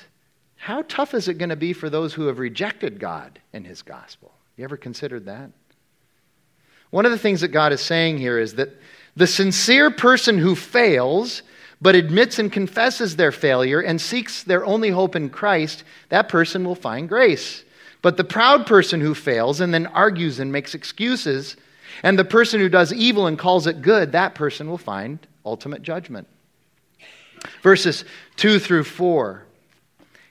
how 0.55 0.83
tough 0.87 1.13
is 1.13 1.27
it 1.27 1.37
going 1.37 1.49
to 1.49 1.55
be 1.55 1.73
for 1.73 1.89
those 1.89 2.13
who 2.13 2.27
have 2.27 2.39
rejected 2.39 2.99
God 2.99 3.39
and 3.53 3.67
his 3.67 3.81
gospel? 3.81 4.31
You 4.55 4.63
ever 4.63 4.77
considered 4.77 5.25
that? 5.25 5.51
One 6.89 7.05
of 7.05 7.11
the 7.11 7.17
things 7.17 7.41
that 7.41 7.49
God 7.49 7.73
is 7.73 7.81
saying 7.81 8.17
here 8.17 8.39
is 8.39 8.55
that 8.55 8.69
the 9.15 9.27
sincere 9.27 9.91
person 9.91 10.37
who 10.37 10.55
fails 10.55 11.43
but 11.79 11.95
admits 11.95 12.39
and 12.39 12.51
confesses 12.51 13.15
their 13.15 13.31
failure 13.31 13.81
and 13.81 14.01
seeks 14.01 14.43
their 14.43 14.65
only 14.65 14.89
hope 14.89 15.15
in 15.15 15.29
Christ, 15.29 15.83
that 16.09 16.29
person 16.29 16.65
will 16.65 16.75
find 16.75 17.07
grace. 17.07 17.63
But 18.01 18.17
the 18.17 18.23
proud 18.23 18.65
person 18.65 18.99
who 19.01 19.13
fails 19.13 19.59
and 19.59 19.73
then 19.73 19.85
argues 19.87 20.39
and 20.39 20.51
makes 20.51 20.73
excuses, 20.73 21.55
and 22.03 22.17
the 22.17 22.25
person 22.25 22.59
who 22.59 22.69
does 22.69 22.93
evil 22.93 23.27
and 23.27 23.37
calls 23.37 23.67
it 23.67 23.81
good, 23.81 24.11
that 24.13 24.33
person 24.33 24.69
will 24.69 24.77
find 24.77 25.19
ultimate 25.45 25.81
judgment. 25.83 26.27
Verses 27.61 28.05
2 28.37 28.59
through 28.59 28.83
4. 28.83 29.43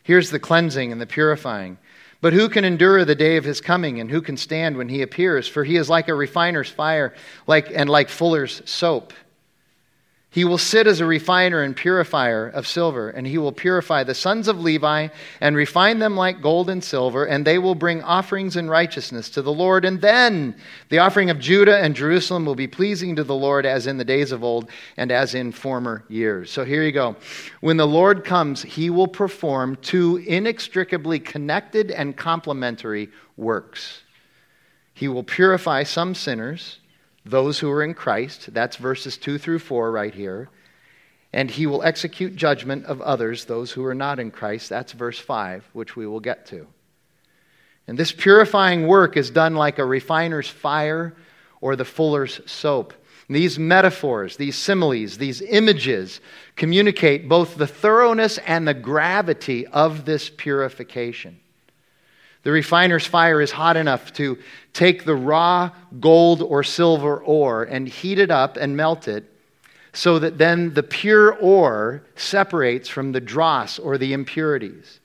Here's 0.03 0.31
the 0.31 0.39
cleansing 0.39 0.93
and 0.93 1.01
the 1.01 1.07
purifying. 1.07 1.79
But 2.21 2.33
who 2.33 2.49
can 2.49 2.65
endure 2.65 3.05
the 3.05 3.15
day 3.15 3.37
of 3.37 3.45
his 3.45 3.61
coming, 3.61 4.01
and 4.01 4.11
who 4.11 4.23
can 4.23 4.37
stand 4.37 4.77
when 4.77 4.89
he 4.89 5.03
appears? 5.03 5.47
For 5.47 5.65
he 5.65 5.77
is 5.77 5.91
like 5.91 6.09
a 6.09 6.15
refiner's 6.15 6.71
fire, 6.71 7.15
like, 7.47 7.71
and 7.75 7.91
like 7.91 8.09
fuller's 8.09 8.63
soap. 8.69 9.13
He 10.37 10.45
will 10.45 10.59
sit 10.59 10.87
as 10.87 11.01
a 11.01 11.07
refiner 11.07 11.63
and 11.63 11.75
purifier 11.75 12.47
of 12.47 12.67
silver, 12.67 13.09
and 13.09 13.27
he 13.27 13.39
will 13.39 13.53
purify 13.53 14.05
the 14.05 14.15
sons 14.15 14.49
of 14.49 14.61
Levi 14.61 15.09
and 15.41 15.57
refine 15.57 15.99
them 15.99 16.15
like 16.15 16.43
gold 16.43 16.69
and 16.69 16.85
silver, 16.85 17.25
and 17.25 17.43
they 17.43 17.57
will 17.57 17.75
bring 17.75 18.03
offerings 18.03 18.55
in 18.55 18.69
righteousness 18.69 19.31
to 19.31 19.41
the 19.41 19.51
Lord. 19.51 19.87
And 19.87 20.03
then 20.03 20.55
the 20.91 20.99
offering 20.99 21.31
of 21.31 21.39
Judah 21.39 21.79
and 21.79 21.97
Jerusalem 21.97 22.45
will 22.45 22.55
be 22.55 22.67
pleasing 22.67 23.17
to 23.17 23.25
the 23.25 23.35
Lord 23.35 23.65
as 23.65 23.87
in 23.87 23.97
the 23.97 24.05
days 24.05 24.31
of 24.31 24.45
old 24.45 24.69
and 24.99 25.11
as 25.11 25.35
in 25.35 25.53
former 25.53 26.05
years. 26.07 26.51
So 26.51 26.67
here 26.67 26.83
you 26.83 26.93
go. 26.93 27.17
When 27.63 27.79
the 27.79 27.87
Lord 27.87 28.23
comes, 28.23 28.61
he 28.61 28.91
will 28.91 29.09
perform 29.09 29.77
two 29.77 30.19
inextricably 30.19 31.19
connected 31.19 31.91
and 31.91 32.15
complementary 32.15 33.09
works. 33.39 34.03
He 34.93 35.09
will 35.09 35.25
purify 35.25 35.85
some 35.85 36.15
sinners 36.15 36.81
those 37.27 37.59
who 37.59 37.71
are 37.71 37.83
in 37.83 37.95
Christ. 37.95 38.53
That's 38.55 38.77
verses 38.77 39.17
2 39.19 39.39
through 39.39 39.59
4 39.59 39.91
right 39.91 40.15
here. 40.15 40.49
And 41.33 41.51
he 41.51 41.67
will 41.67 41.83
execute 41.83 42.37
judgment 42.37 42.87
of 42.87 43.03
others, 43.03 43.45
those 43.45 43.73
who 43.73 43.85
are 43.85 43.95
not 43.95 44.19
in 44.21 44.31
Christ. 44.31 44.69
That's 44.69 44.93
verse 44.93 45.19
5, 45.19 45.69
which 45.73 45.97
we 45.97 46.07
will 46.07 46.21
get 46.21 46.47
to. 46.47 46.67
And 47.87 47.99
this 47.99 48.13
purifying 48.13 48.87
work 48.87 49.17
is 49.17 49.31
done 49.31 49.55
like 49.55 49.79
a 49.79 49.85
refiner's 49.85 50.49
fire 50.49 51.15
or 51.61 51.77
the 51.77 51.85
fuller's 51.85 52.41
soap. 52.47 52.95
these 53.29 53.59
metaphors, 53.59 54.37
these 54.37 54.55
similes, 54.55 55.19
these 55.19 55.43
images 55.43 56.21
communicate 56.55 57.29
both 57.29 57.57
the 57.57 57.67
thoroughness 57.67 58.39
and 58.47 58.69
the 58.69 58.75
gravity 58.75 59.67
of 59.67 60.05
this 60.05 60.31
purification. 60.31 61.41
The 62.47 62.53
refiner's 62.53 63.05
fire 63.05 63.41
is 63.41 63.51
hot 63.51 63.77
enough 63.77 64.13
to 64.13 64.39
take 64.73 65.05
the 65.05 65.17
raw 65.17 65.73
gold 65.99 66.43
or 66.43 66.63
silver 66.63 67.19
ore 67.19 67.65
and 67.65 67.89
heat 67.89 68.21
it 68.21 68.31
up 68.31 68.57
and 68.57 68.77
melt 68.77 69.09
it 69.09 69.25
so 69.93 70.21
that 70.21 70.39
then 70.39 70.73
the 70.73 70.85
pure 70.85 71.33
ore 71.33 72.05
separates 72.15 72.89
from 72.89 73.11
the 73.11 73.21
dross 73.21 73.81
or 73.81 73.99
the 73.99 74.13
impurities. 74.13 75.01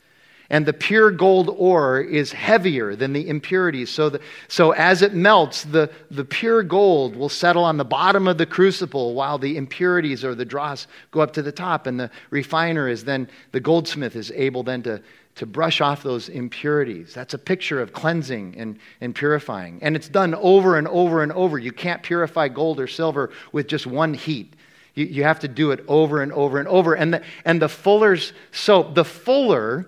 And 0.52 0.68
the 0.68 0.74
pure 0.74 1.10
gold 1.10 1.50
ore 1.58 2.00
is 2.00 2.32
heavier 2.32 2.96
than 2.96 3.12
the 3.12 3.28
impurities. 3.28 3.90
So, 3.90 4.10
the, 4.10 4.22
so 4.48 4.72
as 4.74 5.02
it 5.02 5.16
melts, 5.16 5.64
the, 5.64 5.90
the 6.12 6.26
pure 6.26 6.62
gold 6.62 7.16
will 7.16 7.30
settle 7.30 7.64
on 7.64 7.78
the 7.78 7.86
bottom 7.86 8.28
of 8.28 8.38
the 8.38 8.46
crucible 8.46 9.16
while 9.16 9.40
the 9.40 9.58
impurities 9.58 10.24
or 10.24 10.36
the 10.36 10.46
dross 10.46 10.86
go 11.10 11.22
up 11.22 11.34
to 11.34 11.42
the 11.42 11.52
top. 11.52 11.88
And 11.88 12.00
the 12.00 12.12
refiner 12.30 12.88
is 12.88 13.04
then, 13.04 13.30
the 13.52 13.62
goldsmith 13.62 14.16
is 14.16 14.30
able 14.36 14.62
then 14.62 14.84
to 14.84 15.02
to 15.36 15.46
brush 15.46 15.82
off 15.82 16.04
those 16.04 16.30
impurities. 16.30 17.14
That's 17.14 17.34
a 17.34 17.38
picture 17.38 17.82
of 17.82 17.94
cleansing 17.94 18.56
and, 18.58 18.78
and 19.00 19.16
purifying. 19.16 19.80
And 19.82 19.96
it's 19.96 20.10
done 20.10 20.36
over 20.36 20.78
and 20.78 20.88
over 20.88 21.24
and 21.24 21.32
over. 21.32 21.58
You 21.58 21.72
can't 21.72 22.04
purify 22.04 22.48
gold 22.50 22.80
or 22.80 22.88
silver 22.88 23.32
with 23.52 23.68
just 23.68 23.88
one 23.88 24.14
heat. 24.14 24.54
You, 24.94 25.06
you 25.06 25.24
have 25.24 25.40
to 25.40 25.48
do 25.48 25.72
it 25.72 25.84
over 25.88 26.22
and 26.22 26.34
over 26.34 26.60
and 26.60 26.68
over. 26.68 26.94
And 26.94 27.14
the, 27.14 27.24
and 27.46 27.62
the 27.62 27.70
fuller's 27.70 28.34
soap, 28.52 28.96
the 28.96 29.06
fuller 29.06 29.88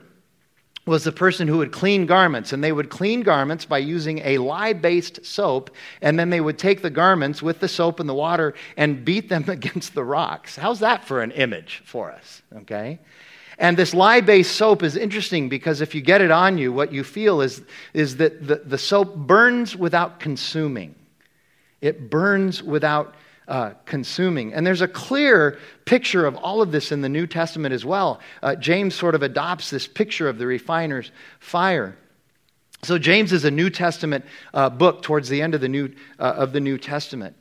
was 0.86 1.06
the 1.06 1.12
person 1.12 1.48
who 1.48 1.60
would 1.60 1.72
clean 1.72 2.06
garments. 2.06 2.54
And 2.54 2.64
they 2.64 2.72
would 2.72 2.90
clean 2.90 3.22
garments 3.22 3.66
by 3.66 3.80
using 3.80 4.20
a 4.20 4.38
lye 4.38 4.74
based 4.74 5.26
soap. 5.26 5.72
And 6.02 6.18
then 6.18 6.30
they 6.30 6.42
would 6.42 6.58
take 6.58 6.82
the 6.82 6.90
garments 6.90 7.42
with 7.42 7.60
the 7.60 7.68
soap 7.68 8.00
and 8.00 8.08
the 8.08 8.14
water 8.14 8.54
and 8.78 9.04
beat 9.04 9.30
them 9.30 9.46
against 9.50 9.94
the 9.94 10.04
rocks. 10.04 10.56
How's 10.56 10.80
that 10.80 11.06
for 11.06 11.22
an 11.22 11.32
image 11.32 11.82
for 11.86 12.12
us? 12.12 12.42
Okay? 12.56 13.00
And 13.64 13.78
this 13.78 13.94
lye 13.94 14.20
based 14.20 14.58
soap 14.58 14.84
is 14.84 14.98
interesting 14.98 15.48
because 15.48 15.80
if 15.80 15.96
you 15.96 16.02
get 16.02 16.20
it 16.20 16.32
on 16.32 16.58
you, 16.58 16.74
what 16.74 16.92
you 16.92 17.02
feel 17.02 17.40
is, 17.40 17.62
is 17.94 18.18
that 18.18 18.46
the, 18.46 18.58
the 18.58 18.78
soap 18.78 19.16
burns 19.16 19.74
without 19.74 20.20
consuming. 20.20 20.96
It 21.80 22.10
burns 22.10 22.62
without 22.62 23.16
uh, 23.48 23.72
consuming. 23.86 24.54
And 24.54 24.68
there's 24.68 24.82
a 24.82 24.88
clear 24.88 25.60
picture 25.86 26.26
of 26.26 26.36
all 26.36 26.62
of 26.62 26.74
this 26.74 26.92
in 26.92 27.00
the 27.00 27.08
New 27.08 27.26
Testament 27.26 27.74
as 27.74 27.86
well. 27.86 28.20
Uh, 28.42 28.58
James 28.58 28.96
sort 28.96 29.16
of 29.16 29.24
adopts 29.24 29.70
this 29.70 29.88
picture 29.88 30.28
of 30.28 30.38
the 30.38 30.46
refiner's 30.46 31.14
fire. 31.40 31.98
So, 32.82 32.98
James 32.98 33.32
is 33.32 33.46
a 33.46 33.52
New 33.52 33.70
Testament 33.70 34.26
uh, 34.54 34.70
book 34.72 35.04
towards 35.04 35.30
the 35.30 35.42
end 35.42 35.56
of 35.56 35.62
the 35.62 35.70
New, 35.70 35.94
uh, 36.20 36.24
of 36.36 36.52
the 36.52 36.60
New 36.60 36.78
Testament. 36.78 37.38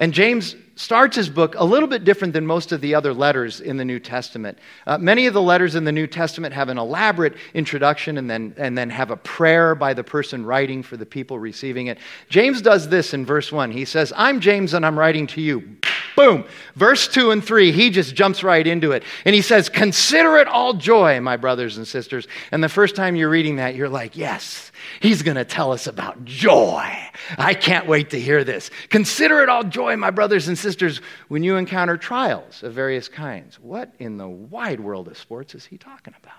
And 0.00 0.14
James 0.14 0.56
starts 0.76 1.14
his 1.14 1.28
book 1.28 1.54
a 1.58 1.64
little 1.64 1.86
bit 1.86 2.04
different 2.04 2.32
than 2.32 2.46
most 2.46 2.72
of 2.72 2.80
the 2.80 2.94
other 2.94 3.12
letters 3.12 3.60
in 3.60 3.76
the 3.76 3.84
New 3.84 4.00
Testament. 4.00 4.58
Uh, 4.86 4.96
many 4.96 5.26
of 5.26 5.34
the 5.34 5.42
letters 5.42 5.74
in 5.74 5.84
the 5.84 5.92
New 5.92 6.06
Testament 6.06 6.54
have 6.54 6.70
an 6.70 6.78
elaborate 6.78 7.34
introduction 7.52 8.16
and 8.16 8.28
then, 8.28 8.54
and 8.56 8.78
then 8.78 8.88
have 8.88 9.10
a 9.10 9.16
prayer 9.18 9.74
by 9.74 9.92
the 9.92 10.02
person 10.02 10.46
writing 10.46 10.82
for 10.82 10.96
the 10.96 11.04
people 11.04 11.38
receiving 11.38 11.88
it. 11.88 11.98
James 12.30 12.62
does 12.62 12.88
this 12.88 13.12
in 13.12 13.26
verse 13.26 13.52
1. 13.52 13.70
He 13.70 13.84
says, 13.84 14.10
I'm 14.16 14.40
James 14.40 14.72
and 14.72 14.86
I'm 14.86 14.98
writing 14.98 15.26
to 15.28 15.42
you. 15.42 15.76
Boom. 16.16 16.44
Verse 16.74 17.08
2 17.08 17.30
and 17.30 17.44
3, 17.44 17.72
he 17.72 17.90
just 17.90 18.14
jumps 18.14 18.42
right 18.42 18.66
into 18.66 18.92
it. 18.92 19.02
And 19.24 19.34
he 19.34 19.42
says, 19.42 19.68
Consider 19.68 20.36
it 20.38 20.48
all 20.48 20.74
joy, 20.74 21.20
my 21.20 21.36
brothers 21.36 21.76
and 21.76 21.86
sisters. 21.86 22.26
And 22.50 22.62
the 22.62 22.68
first 22.68 22.96
time 22.96 23.16
you're 23.16 23.30
reading 23.30 23.56
that, 23.56 23.74
you're 23.74 23.88
like, 23.88 24.16
Yes 24.16 24.70
He's 25.00 25.22
going 25.22 25.36
to 25.36 25.44
tell 25.44 25.72
us 25.72 25.86
about 25.86 26.24
joy. 26.24 26.92
I 27.38 27.54
can't 27.54 27.86
wait 27.86 28.10
to 28.10 28.20
hear 28.20 28.44
this. 28.44 28.70
Consider 28.88 29.42
it 29.42 29.48
all 29.48 29.64
joy, 29.64 29.96
my 29.96 30.10
brothers 30.10 30.48
and 30.48 30.58
sisters, 30.58 31.00
when 31.28 31.42
you 31.42 31.56
encounter 31.56 31.96
trials 31.96 32.62
of 32.62 32.72
various 32.72 33.08
kinds. 33.08 33.58
What 33.60 33.92
in 33.98 34.16
the 34.16 34.28
wide 34.28 34.80
world 34.80 35.08
of 35.08 35.18
sports 35.18 35.54
is 35.54 35.64
he 35.64 35.78
talking 35.78 36.14
about? 36.22 36.38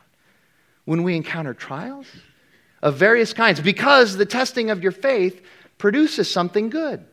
When 0.85 1.03
we 1.03 1.15
encounter 1.15 1.53
trials 1.53 2.07
of 2.81 2.95
various 2.95 3.33
kinds, 3.33 3.59
because 3.59 4.17
the 4.17 4.25
testing 4.25 4.71
of 4.71 4.81
your 4.81 4.91
faith 4.91 5.43
produces 5.77 6.29
something 6.29 6.69
good. 6.69 7.05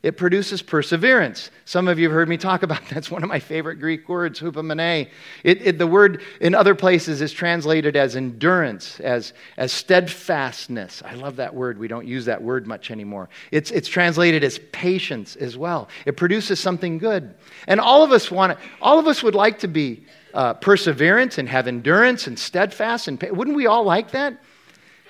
It 0.00 0.16
produces 0.16 0.62
perseverance. 0.62 1.50
Some 1.64 1.88
of 1.88 1.98
you 1.98 2.04
have 2.04 2.12
heard 2.12 2.28
me 2.28 2.36
talk 2.36 2.62
about 2.62 2.82
that. 2.82 2.88
That's 2.94 3.10
one 3.10 3.24
of 3.24 3.28
my 3.28 3.40
favorite 3.40 3.76
Greek 3.76 4.08
words, 4.08 4.38
hupomene. 4.38 5.08
It, 5.42 5.66
it, 5.66 5.78
the 5.78 5.88
word 5.88 6.22
in 6.40 6.54
other 6.54 6.76
places 6.76 7.20
is 7.20 7.32
translated 7.32 7.96
as 7.96 8.14
endurance, 8.14 9.00
as, 9.00 9.32
as 9.56 9.72
steadfastness. 9.72 11.02
I 11.04 11.14
love 11.14 11.36
that 11.36 11.52
word. 11.52 11.78
We 11.78 11.88
don't 11.88 12.06
use 12.06 12.26
that 12.26 12.40
word 12.40 12.68
much 12.68 12.92
anymore. 12.92 13.28
It's, 13.50 13.72
it's 13.72 13.88
translated 13.88 14.44
as 14.44 14.60
patience 14.70 15.34
as 15.34 15.56
well. 15.56 15.88
It 16.06 16.16
produces 16.16 16.60
something 16.60 16.98
good. 16.98 17.34
And 17.66 17.80
all 17.80 18.04
of 18.04 18.12
us 18.12 18.30
want 18.30 18.56
all 18.80 19.00
of 19.00 19.08
us 19.08 19.24
would 19.24 19.34
like 19.34 19.58
to 19.60 19.68
be 19.68 20.04
uh, 20.32 20.54
perseverance 20.54 21.38
and 21.38 21.48
have 21.48 21.66
endurance 21.66 22.28
and 22.28 22.38
steadfast. 22.38 23.08
And 23.08 23.20
wouldn't 23.20 23.56
we 23.56 23.66
all 23.66 23.82
like 23.82 24.12
that? 24.12 24.38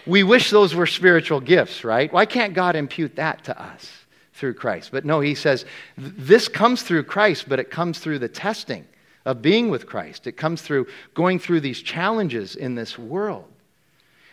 We 0.06 0.22
wish 0.22 0.50
those 0.50 0.74
were 0.74 0.86
spiritual 0.86 1.40
gifts, 1.40 1.84
right? 1.84 2.10
Why 2.10 2.24
can't 2.24 2.54
God 2.54 2.74
impute 2.74 3.16
that 3.16 3.44
to 3.44 3.62
us? 3.62 3.92
Through 4.38 4.54
Christ. 4.54 4.90
But 4.92 5.04
no, 5.04 5.20
he 5.20 5.34
says 5.34 5.64
this 5.96 6.48
comes 6.48 6.82
through 6.82 7.02
Christ, 7.04 7.48
but 7.48 7.58
it 7.58 7.70
comes 7.70 7.98
through 7.98 8.20
the 8.20 8.28
testing 8.28 8.86
of 9.24 9.42
being 9.42 9.68
with 9.68 9.86
Christ. 9.86 10.26
It 10.26 10.32
comes 10.32 10.62
through 10.62 10.86
going 11.14 11.38
through 11.38 11.60
these 11.60 11.82
challenges 11.82 12.56
in 12.56 12.74
this 12.74 12.98
world. 12.98 13.44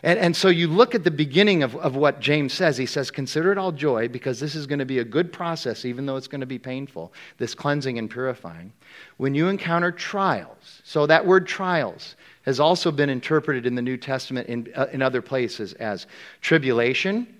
And, 0.04 0.20
and 0.20 0.36
so 0.36 0.50
you 0.50 0.68
look 0.68 0.94
at 0.94 1.04
the 1.04 1.10
beginning 1.10 1.64
of, 1.64 1.76
of 1.78 1.96
what 1.96 2.20
James 2.20 2.54
says. 2.54 2.78
He 2.78 2.86
says, 2.86 3.10
Consider 3.10 3.52
it 3.52 3.58
all 3.58 3.72
joy 3.72 4.08
because 4.08 4.40
this 4.40 4.54
is 4.54 4.68
going 4.68 4.80
to 4.80 4.86
be 4.86 5.00
a 5.00 5.04
good 5.04 5.34
process, 5.34 5.84
even 5.84 6.06
though 6.06 6.16
it's 6.16 6.28
going 6.28 6.42
to 6.42 6.48
be 6.48 6.60
painful, 6.60 7.12
this 7.40 7.56
cleansing 7.56 7.98
and 7.98 8.08
purifying. 8.08 8.72
When 9.18 9.34
you 9.34 9.48
encounter 9.48 9.92
trials, 9.92 10.82
so 10.84 11.08
that 11.08 11.26
word 11.26 11.48
trials 11.48 12.16
has 12.44 12.60
also 12.60 12.92
been 12.92 13.10
interpreted 13.10 13.66
in 13.66 13.74
the 13.74 13.82
New 13.82 13.98
Testament 13.98 14.48
in, 14.48 14.72
uh, 14.76 14.86
in 14.92 15.02
other 15.02 15.24
places 15.24 15.74
as 15.74 16.06
tribulation, 16.42 17.35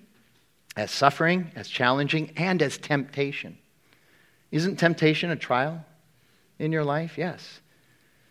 as 0.76 0.90
suffering, 0.90 1.50
as 1.56 1.68
challenging, 1.68 2.32
and 2.36 2.60
as 2.62 2.78
temptation. 2.78 3.58
Isn't 4.50 4.76
temptation 4.76 5.30
a 5.30 5.36
trial 5.36 5.84
in 6.58 6.72
your 6.72 6.84
life? 6.84 7.16
Yes. 7.16 7.60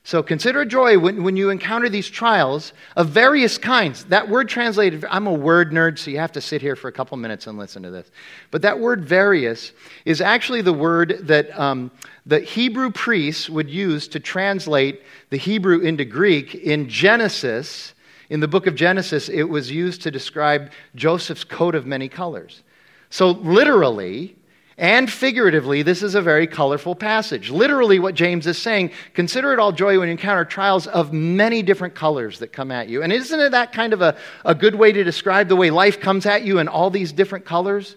So 0.05 0.21
consider 0.21 0.65
joy 0.65 0.99
when, 0.99 1.23
when 1.23 1.35
you 1.35 1.49
encounter 1.49 1.89
these 1.89 2.07
trials 2.07 2.73
of 2.95 3.09
various 3.09 3.57
kinds. 3.57 4.05
That 4.05 4.29
word 4.29 4.47
translated, 4.47 5.03
I'm 5.09 5.25
a 5.25 5.33
word 5.33 5.71
nerd, 5.71 5.97
so 5.97 6.11
you 6.11 6.19
have 6.19 6.33
to 6.33 6.41
sit 6.41 6.61
here 6.61 6.75
for 6.75 6.87
a 6.89 6.91
couple 6.91 7.17
minutes 7.17 7.47
and 7.47 7.57
listen 7.57 7.81
to 7.81 7.89
this. 7.89 8.11
But 8.51 8.61
that 8.61 8.79
word 8.79 9.03
various 9.03 9.71
is 10.05 10.21
actually 10.21 10.61
the 10.61 10.73
word 10.73 11.21
that 11.23 11.59
um, 11.59 11.89
the 12.27 12.39
Hebrew 12.39 12.91
priests 12.91 13.49
would 13.49 13.67
use 13.67 14.07
to 14.09 14.19
translate 14.19 15.01
the 15.31 15.37
Hebrew 15.37 15.79
into 15.79 16.05
Greek 16.05 16.53
in 16.53 16.87
Genesis. 16.87 17.94
In 18.29 18.39
the 18.39 18.47
book 18.47 18.67
of 18.67 18.75
Genesis, 18.75 19.29
it 19.29 19.43
was 19.43 19.71
used 19.71 20.01
to 20.03 20.11
describe 20.11 20.71
Joseph's 20.95 21.43
coat 21.43 21.75
of 21.75 21.85
many 21.85 22.09
colors. 22.09 22.63
So, 23.09 23.31
literally, 23.31 24.35
and 24.77 25.09
figuratively, 25.09 25.83
this 25.83 26.03
is 26.03 26.15
a 26.15 26.21
very 26.21 26.47
colorful 26.47 26.95
passage. 26.95 27.49
Literally, 27.49 27.97
what 27.97 28.13
James 28.13 28.45
is 28.45 28.57
saying 28.57 28.91
consider 29.13 29.53
it 29.53 29.59
all 29.59 29.71
joy 29.71 29.97
when 29.97 30.09
you 30.09 30.11
encounter 30.11 30.43
trials 30.43 30.85
of 30.87 31.13
many 31.13 31.61
different 31.61 31.95
colors 31.95 32.39
that 32.39 32.51
come 32.51 32.71
at 32.71 32.89
you. 32.89 33.01
And 33.01 33.13
isn't 33.13 33.39
it 33.39 33.51
that 33.51 33.71
kind 33.71 33.93
of 33.93 34.01
a, 34.01 34.17
a 34.43 34.53
good 34.53 34.75
way 34.75 34.91
to 34.91 35.03
describe 35.03 35.47
the 35.47 35.55
way 35.55 35.71
life 35.71 36.01
comes 36.01 36.25
at 36.25 36.43
you 36.43 36.59
in 36.59 36.67
all 36.67 36.89
these 36.89 37.13
different 37.13 37.45
colors? 37.45 37.95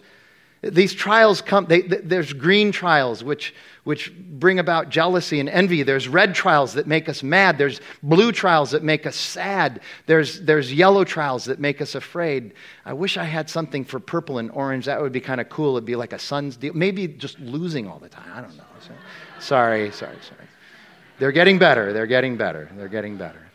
These 0.61 0.93
trials 0.93 1.41
come, 1.41 1.65
they, 1.65 1.81
there's 1.81 2.33
green 2.33 2.73
trials, 2.73 3.23
which, 3.23 3.55
which 3.85 4.13
bring 4.13 4.59
about 4.59 4.89
jealousy 4.89 5.39
and 5.39 5.47
envy. 5.47 5.83
There's 5.83 6.09
red 6.09 6.35
trials 6.35 6.73
that 6.73 6.85
make 6.85 7.07
us 7.07 7.23
mad. 7.23 7.57
There's 7.57 7.79
blue 8.03 8.33
trials 8.33 8.71
that 8.71 8.83
make 8.83 9.05
us 9.05 9.15
sad. 9.15 9.79
There's, 10.05 10.41
there's 10.41 10.73
yellow 10.73 11.05
trials 11.05 11.45
that 11.45 11.59
make 11.59 11.81
us 11.81 11.95
afraid. 11.95 12.53
I 12.85 12.91
wish 12.91 13.15
I 13.15 13.23
had 13.23 13.49
something 13.49 13.85
for 13.85 14.01
purple 14.01 14.37
and 14.37 14.51
orange. 14.51 14.85
That 14.85 15.01
would 15.01 15.13
be 15.13 15.21
kind 15.21 15.39
of 15.39 15.47
cool. 15.47 15.77
It'd 15.77 15.85
be 15.85 15.95
like 15.95 16.11
a 16.11 16.19
Suns 16.19 16.57
deal. 16.57 16.73
Maybe 16.73 17.07
just 17.07 17.39
losing 17.39 17.87
all 17.87 17.99
the 17.99 18.09
time. 18.09 18.29
I 18.33 18.41
don't 18.41 18.57
know. 18.57 18.63
Sorry, 19.39 19.91
sorry, 19.91 20.17
sorry. 20.21 20.47
They're 21.19 21.31
getting 21.31 21.57
better. 21.57 21.93
They're 21.93 22.07
getting 22.07 22.35
better. 22.35 22.69
They're 22.75 22.89
getting 22.89 23.17
better. 23.17 23.48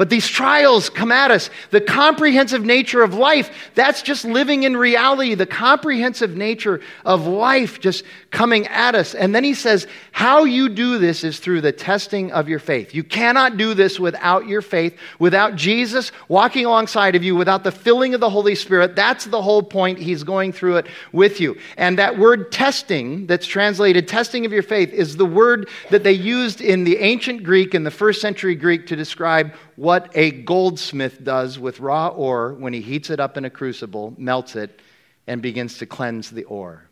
But 0.00 0.08
these 0.08 0.26
trials 0.26 0.88
come 0.88 1.12
at 1.12 1.30
us. 1.30 1.50
The 1.72 1.80
comprehensive 1.82 2.64
nature 2.64 3.02
of 3.02 3.12
life, 3.12 3.50
that's 3.74 4.00
just 4.00 4.24
living 4.24 4.62
in 4.62 4.74
reality. 4.74 5.34
The 5.34 5.44
comprehensive 5.44 6.34
nature 6.34 6.80
of 7.04 7.26
life 7.26 7.80
just 7.80 8.04
coming 8.30 8.66
at 8.68 8.94
us. 8.94 9.14
And 9.14 9.34
then 9.34 9.44
he 9.44 9.52
says, 9.52 9.86
How 10.10 10.44
you 10.44 10.70
do 10.70 10.96
this 10.96 11.22
is 11.22 11.38
through 11.38 11.60
the 11.60 11.72
testing 11.72 12.32
of 12.32 12.48
your 12.48 12.60
faith. 12.60 12.94
You 12.94 13.04
cannot 13.04 13.58
do 13.58 13.74
this 13.74 14.00
without 14.00 14.46
your 14.46 14.62
faith, 14.62 14.96
without 15.18 15.54
Jesus 15.56 16.12
walking 16.28 16.64
alongside 16.64 17.14
of 17.14 17.22
you, 17.22 17.36
without 17.36 17.62
the 17.62 17.70
filling 17.70 18.14
of 18.14 18.20
the 18.20 18.30
Holy 18.30 18.54
Spirit. 18.54 18.96
That's 18.96 19.26
the 19.26 19.42
whole 19.42 19.62
point. 19.62 19.98
He's 19.98 20.24
going 20.24 20.52
through 20.52 20.78
it 20.78 20.86
with 21.12 21.42
you. 21.42 21.58
And 21.76 21.98
that 21.98 22.16
word 22.16 22.50
testing, 22.50 23.26
that's 23.26 23.46
translated 23.46 24.08
testing 24.08 24.46
of 24.46 24.52
your 24.52 24.62
faith, 24.62 24.94
is 24.94 25.18
the 25.18 25.26
word 25.26 25.68
that 25.90 26.04
they 26.04 26.12
used 26.12 26.62
in 26.62 26.84
the 26.84 26.96
ancient 26.96 27.42
Greek, 27.42 27.74
in 27.74 27.84
the 27.84 27.90
first 27.90 28.22
century 28.22 28.54
Greek, 28.54 28.86
to 28.86 28.96
describe 28.96 29.52
what 29.80 30.10
a 30.14 30.30
goldsmith 30.30 31.24
does 31.24 31.58
with 31.58 31.80
raw 31.80 32.08
ore 32.08 32.52
when 32.52 32.74
he 32.74 32.82
heats 32.82 33.08
it 33.08 33.18
up 33.18 33.38
in 33.38 33.46
a 33.46 33.50
crucible, 33.50 34.12
melts 34.18 34.54
it, 34.54 34.78
and 35.26 35.40
begins 35.40 35.78
to 35.78 35.86
cleanse 35.86 36.28
the 36.28 36.44
ore. 36.44 36.84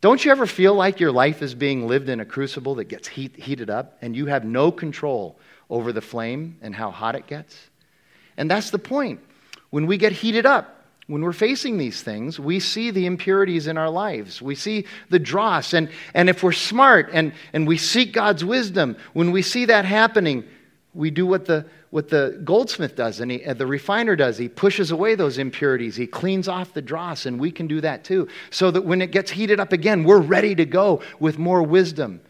Don't 0.00 0.24
you 0.24 0.30
ever 0.30 0.46
feel 0.46 0.74
like 0.74 1.00
your 1.00 1.10
life 1.10 1.42
is 1.42 1.56
being 1.56 1.88
lived 1.88 2.08
in 2.08 2.20
a 2.20 2.24
crucible 2.24 2.76
that 2.76 2.84
gets 2.84 3.08
heat, 3.08 3.34
heated 3.34 3.68
up 3.68 3.98
and 4.00 4.14
you 4.14 4.26
have 4.26 4.44
no 4.44 4.70
control 4.70 5.36
over 5.68 5.92
the 5.92 6.00
flame 6.00 6.56
and 6.62 6.72
how 6.72 6.92
hot 6.92 7.16
it 7.16 7.26
gets? 7.26 7.58
And 8.36 8.48
that's 8.48 8.70
the 8.70 8.78
point. 8.78 9.18
When 9.70 9.88
we 9.88 9.96
get 9.96 10.12
heated 10.12 10.46
up, 10.46 10.84
when 11.08 11.22
we're 11.22 11.32
facing 11.32 11.78
these 11.78 12.00
things, 12.00 12.38
we 12.38 12.60
see 12.60 12.92
the 12.92 13.06
impurities 13.06 13.66
in 13.66 13.76
our 13.76 13.90
lives. 13.90 14.40
We 14.40 14.54
see 14.54 14.86
the 15.10 15.18
dross. 15.18 15.72
And, 15.72 15.90
and 16.14 16.30
if 16.30 16.44
we're 16.44 16.52
smart 16.52 17.10
and, 17.12 17.32
and 17.52 17.66
we 17.66 17.76
seek 17.76 18.12
God's 18.12 18.44
wisdom, 18.44 18.96
when 19.14 19.32
we 19.32 19.42
see 19.42 19.64
that 19.64 19.84
happening, 19.84 20.44
we 20.94 21.10
do 21.10 21.24
what 21.24 21.46
the, 21.46 21.64
what 21.90 22.08
the 22.08 22.40
goldsmith 22.44 22.96
does 22.96 23.20
and 23.20 23.30
he, 23.30 23.38
the 23.38 23.66
refiner 23.66 24.14
does. 24.14 24.36
He 24.36 24.48
pushes 24.48 24.90
away 24.90 25.14
those 25.14 25.38
impurities. 25.38 25.96
He 25.96 26.06
cleans 26.06 26.48
off 26.48 26.74
the 26.74 26.82
dross, 26.82 27.24
and 27.24 27.40
we 27.40 27.50
can 27.50 27.66
do 27.66 27.80
that 27.80 28.04
too. 28.04 28.28
So 28.50 28.70
that 28.70 28.84
when 28.84 29.00
it 29.00 29.10
gets 29.10 29.30
heated 29.30 29.58
up 29.58 29.72
again, 29.72 30.04
we're 30.04 30.20
ready 30.20 30.54
to 30.54 30.66
go 30.66 31.02
with 31.18 31.38
more 31.38 31.62
wisdom 31.62 32.20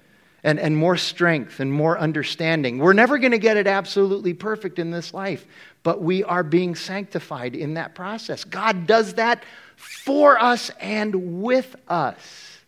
and, 0.45 0.61
and 0.61 0.77
more 0.77 0.97
strength 0.97 1.61
and 1.61 1.73
more 1.73 1.99
understanding. 1.99 2.79
We're 2.79 2.93
never 2.93 3.19
going 3.19 3.33
to 3.33 3.39
get 3.39 3.57
it 3.57 3.67
absolutely 3.67 4.35
perfect 4.35 4.79
in 4.79 4.91
this 4.91 5.13
life, 5.13 5.45
but 5.83 6.03
we 6.03 6.23
are 6.25 6.43
being 6.43 6.75
sanctified 6.75 7.57
in 7.57 7.75
that 7.75 7.95
process. 7.95 8.45
God 8.45 8.87
does 8.87 9.15
that 9.15 9.45
for 9.77 10.41
us 10.41 10.71
and 10.81 11.43
with 11.43 11.75
us. 11.89 12.59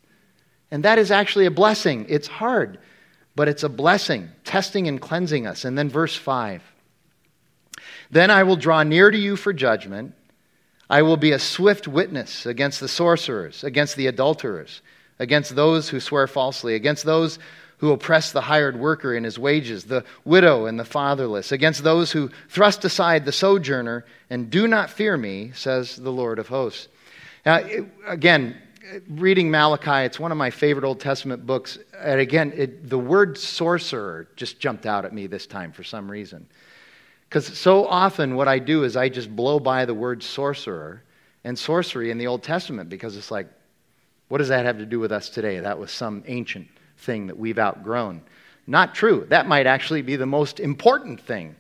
And 0.73 0.85
that 0.85 0.99
is 0.99 1.13
actually 1.13 1.47
a 1.47 1.53
blessing. 1.53 2.07
It's 2.09 2.27
hard 2.27 2.79
but 3.37 3.49
it's 3.49 3.63
a 3.63 3.69
blessing, 3.69 4.31
testing 4.45 4.89
and 4.89 5.01
cleansing 5.01 5.47
us. 5.47 5.65
And 5.65 5.77
then 5.77 5.89
verse 5.89 6.17
5 6.17 6.63
Then 8.11 8.31
I 8.31 8.43
will 8.43 8.57
draw 8.57 8.83
near 8.83 9.11
to 9.11 9.19
you 9.19 9.37
for 9.37 9.53
judgment. 9.53 10.15
I 10.89 11.03
will 11.03 11.17
be 11.17 11.33
a 11.33 11.39
swift 11.39 11.89
witness 11.89 12.47
against 12.47 12.81
the 12.81 12.89
sorcerers, 12.89 13.65
against 13.65 13.97
the 13.97 14.07
adulterers, 14.07 14.83
against 15.19 15.57
those 15.57 15.89
who 15.89 15.99
swear 15.99 16.27
falsely, 16.27 16.75
against 16.75 17.05
those 17.05 17.39
who 17.79 17.91
oppress 17.91 18.33
the 18.33 18.43
hired 18.43 18.79
worker 18.79 19.15
in 19.15 19.25
his 19.25 19.39
wages, 19.39 19.85
the 19.85 20.05
widow 20.25 20.67
and 20.67 20.79
the 20.79 20.85
fatherless, 20.85 21.53
against 21.53 21.83
those 21.83 22.13
who 22.13 22.31
thrust 22.49 22.85
aside 22.85 23.25
the 23.25 23.33
sojourner 23.33 24.05
and 24.31 24.51
do 24.51 24.69
not 24.69 24.91
fear 24.91 25.17
me, 25.17 25.51
says 25.55 25.97
the 25.97 26.13
Lord 26.13 26.39
of 26.39 26.49
hosts. 26.49 26.89
Now, 27.45 27.61
again, 28.07 28.57
reading 29.09 29.51
Malachi, 29.51 30.05
it's 30.07 30.21
one 30.21 30.33
of 30.33 30.39
my 30.39 30.51
favorite 30.51 30.85
Old 30.85 31.01
Testament 31.01 31.47
books. 31.47 31.79
And 31.99 32.21
again, 32.21 32.53
it, 32.55 32.89
the 32.89 32.99
word 32.99 33.39
sorcerer 33.39 34.29
just 34.37 34.61
jumped 34.61 34.87
out 34.87 35.05
at 35.05 35.13
me 35.13 35.27
this 35.27 35.47
time 35.47 35.73
for 35.73 35.83
some 35.85 36.11
reason. 36.11 36.47
Because 37.29 37.47
so 37.59 37.87
often 37.87 38.37
what 38.37 38.49
I 38.49 38.59
do 38.59 38.85
is 38.85 38.97
I 38.97 39.09
just 39.09 39.35
blow 39.35 39.59
by 39.59 39.85
the 39.85 39.95
word 39.95 40.23
sorcerer 40.23 41.03
and 41.43 41.59
sorcery 41.59 42.11
in 42.11 42.19
the 42.19 42.27
Old 42.27 42.43
Testament 42.43 42.89
because 42.89 43.17
it's 43.17 43.31
like, 43.31 43.49
what 44.29 44.39
does 44.39 44.49
that 44.49 44.65
have 44.65 44.79
to 44.79 44.87
do 44.87 45.01
with 45.01 45.13
us 45.13 45.29
today? 45.29 45.61
That 45.61 45.79
was 45.79 45.91
some 45.91 46.23
ancient 46.27 46.69
thing 46.99 47.27
that 47.27 47.39
we've 47.39 47.59
outgrown. 47.59 48.23
Not 48.67 48.95
true. 48.95 49.27
That 49.29 49.47
might 49.47 49.67
actually 49.67 50.03
be 50.03 50.17
the 50.17 50.27
most 50.27 50.61
important 50.61 51.21
thing 51.21 51.55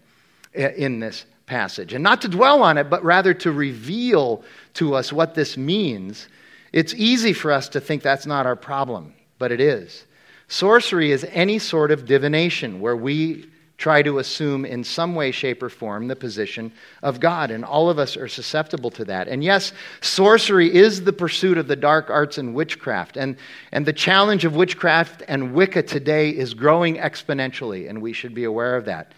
in 0.55 1.01
this 1.01 1.27
passage. 1.47 1.93
And 1.93 2.03
not 2.03 2.23
to 2.23 2.29
dwell 2.29 2.63
on 2.63 2.79
it, 2.79 2.89
but 2.89 3.05
rather 3.05 3.35
to 3.35 3.53
reveal 3.53 4.43
to 4.75 4.95
us 4.95 5.13
what 5.13 5.35
this 5.35 5.57
means 5.57 6.29
it's 6.75 6.93
easy 6.95 7.33
for 7.33 7.53
us 7.53 7.69
to 7.69 7.81
think 7.81 8.03
that's 8.03 8.27
not 8.27 8.47
our 8.47 8.57
problem, 8.57 9.15
but 9.39 9.53
it 9.53 9.61
is. 9.61 10.07
Sorcery 10.49 11.13
is 11.13 11.25
any 11.31 11.61
sort 11.61 11.93
of 11.93 12.05
divination 12.05 12.81
where 12.81 12.97
we 12.97 13.49
try 13.79 14.03
to 14.03 14.19
assume 14.19 14.65
in 14.65 14.83
some 14.83 15.15
way, 15.15 15.31
shape, 15.31 15.63
or 15.63 15.69
form 15.69 16.09
the 16.09 16.17
position 16.17 16.73
of 17.01 17.21
God. 17.21 17.53
And 17.53 17.65
all 17.65 17.89
of 17.91 18.01
us 18.01 18.17
are 18.17 18.27
susceptible 18.27 18.91
to 18.91 19.05
that. 19.05 19.29
And 19.29 19.45
yes, 19.45 19.73
sorcery 20.01 20.75
is 20.75 21.05
the 21.05 21.13
pursuit 21.13 21.59
of 21.59 21.69
the 21.69 21.77
dark 21.77 22.11
arts 22.11 22.39
and 22.39 22.57
witchcraft. 22.57 23.17
And, 23.17 23.37
and 23.71 23.87
the 23.87 23.93
challenge 23.93 24.45
of 24.45 24.57
witchcraft 24.57 25.23
and 25.29 25.55
Wicca 25.55 25.85
today 25.85 26.31
is 26.31 26.55
growing 26.55 26.97
exponentially, 26.97 27.89
and 27.89 28.03
we 28.03 28.13
should 28.13 28.35
be 28.35 28.45
aware 28.45 28.75
of 28.75 28.87
that. 28.87 29.13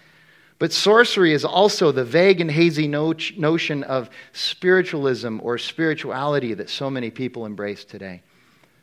But 0.59 0.73
sorcery 0.73 1.33
is 1.33 1.45
also 1.45 1.93
the 1.93 2.05
vague 2.05 2.41
and 2.41 2.51
hazy 2.51 2.89
notion 2.89 3.83
of 3.85 4.09
spiritualism 4.33 5.39
or 5.43 5.59
spirituality 5.59 6.55
that 6.55 6.71
so 6.71 6.89
many 6.89 7.11
people 7.11 7.45
embrace 7.45 7.85
today. 7.85 8.23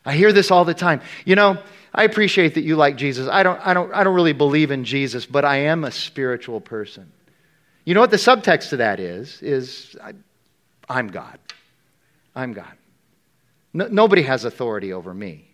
I 0.05 0.13
hear 0.13 0.31
this 0.31 0.51
all 0.51 0.65
the 0.65 0.73
time. 0.73 1.01
You 1.25 1.35
know, 1.35 1.57
I 1.93 2.03
appreciate 2.03 2.55
that 2.55 2.63
you 2.63 2.75
like 2.75 2.95
Jesus. 2.95 3.27
I 3.27 3.41
don't, 3.41 3.59
I 3.65 3.73
don't, 3.73 3.91
I 3.93 4.03
don't 4.03 4.13
really 4.13 4.33
believe 4.33 4.69
in 4.69 4.83
Jesus, 4.83 5.25
but 5.25 5.45
I 5.45 5.57
am 5.57 5.83
a 5.83 5.91
spiritual 5.91 6.61
person. 6.61 7.11
You 7.85 7.93
know 7.93 8.01
what 8.01 8.11
the 8.11 8.17
subtext 8.17 8.69
to 8.69 8.77
that 8.77 8.99
is? 8.99 9.41
Is 9.41 9.95
I, 10.01 10.99
am 10.99 11.07
God. 11.07 11.39
I'm 12.35 12.53
God. 12.53 12.71
No, 13.73 13.87
nobody 13.87 14.23
has 14.23 14.45
authority 14.45 14.93
over 14.93 15.13
me. 15.13 15.49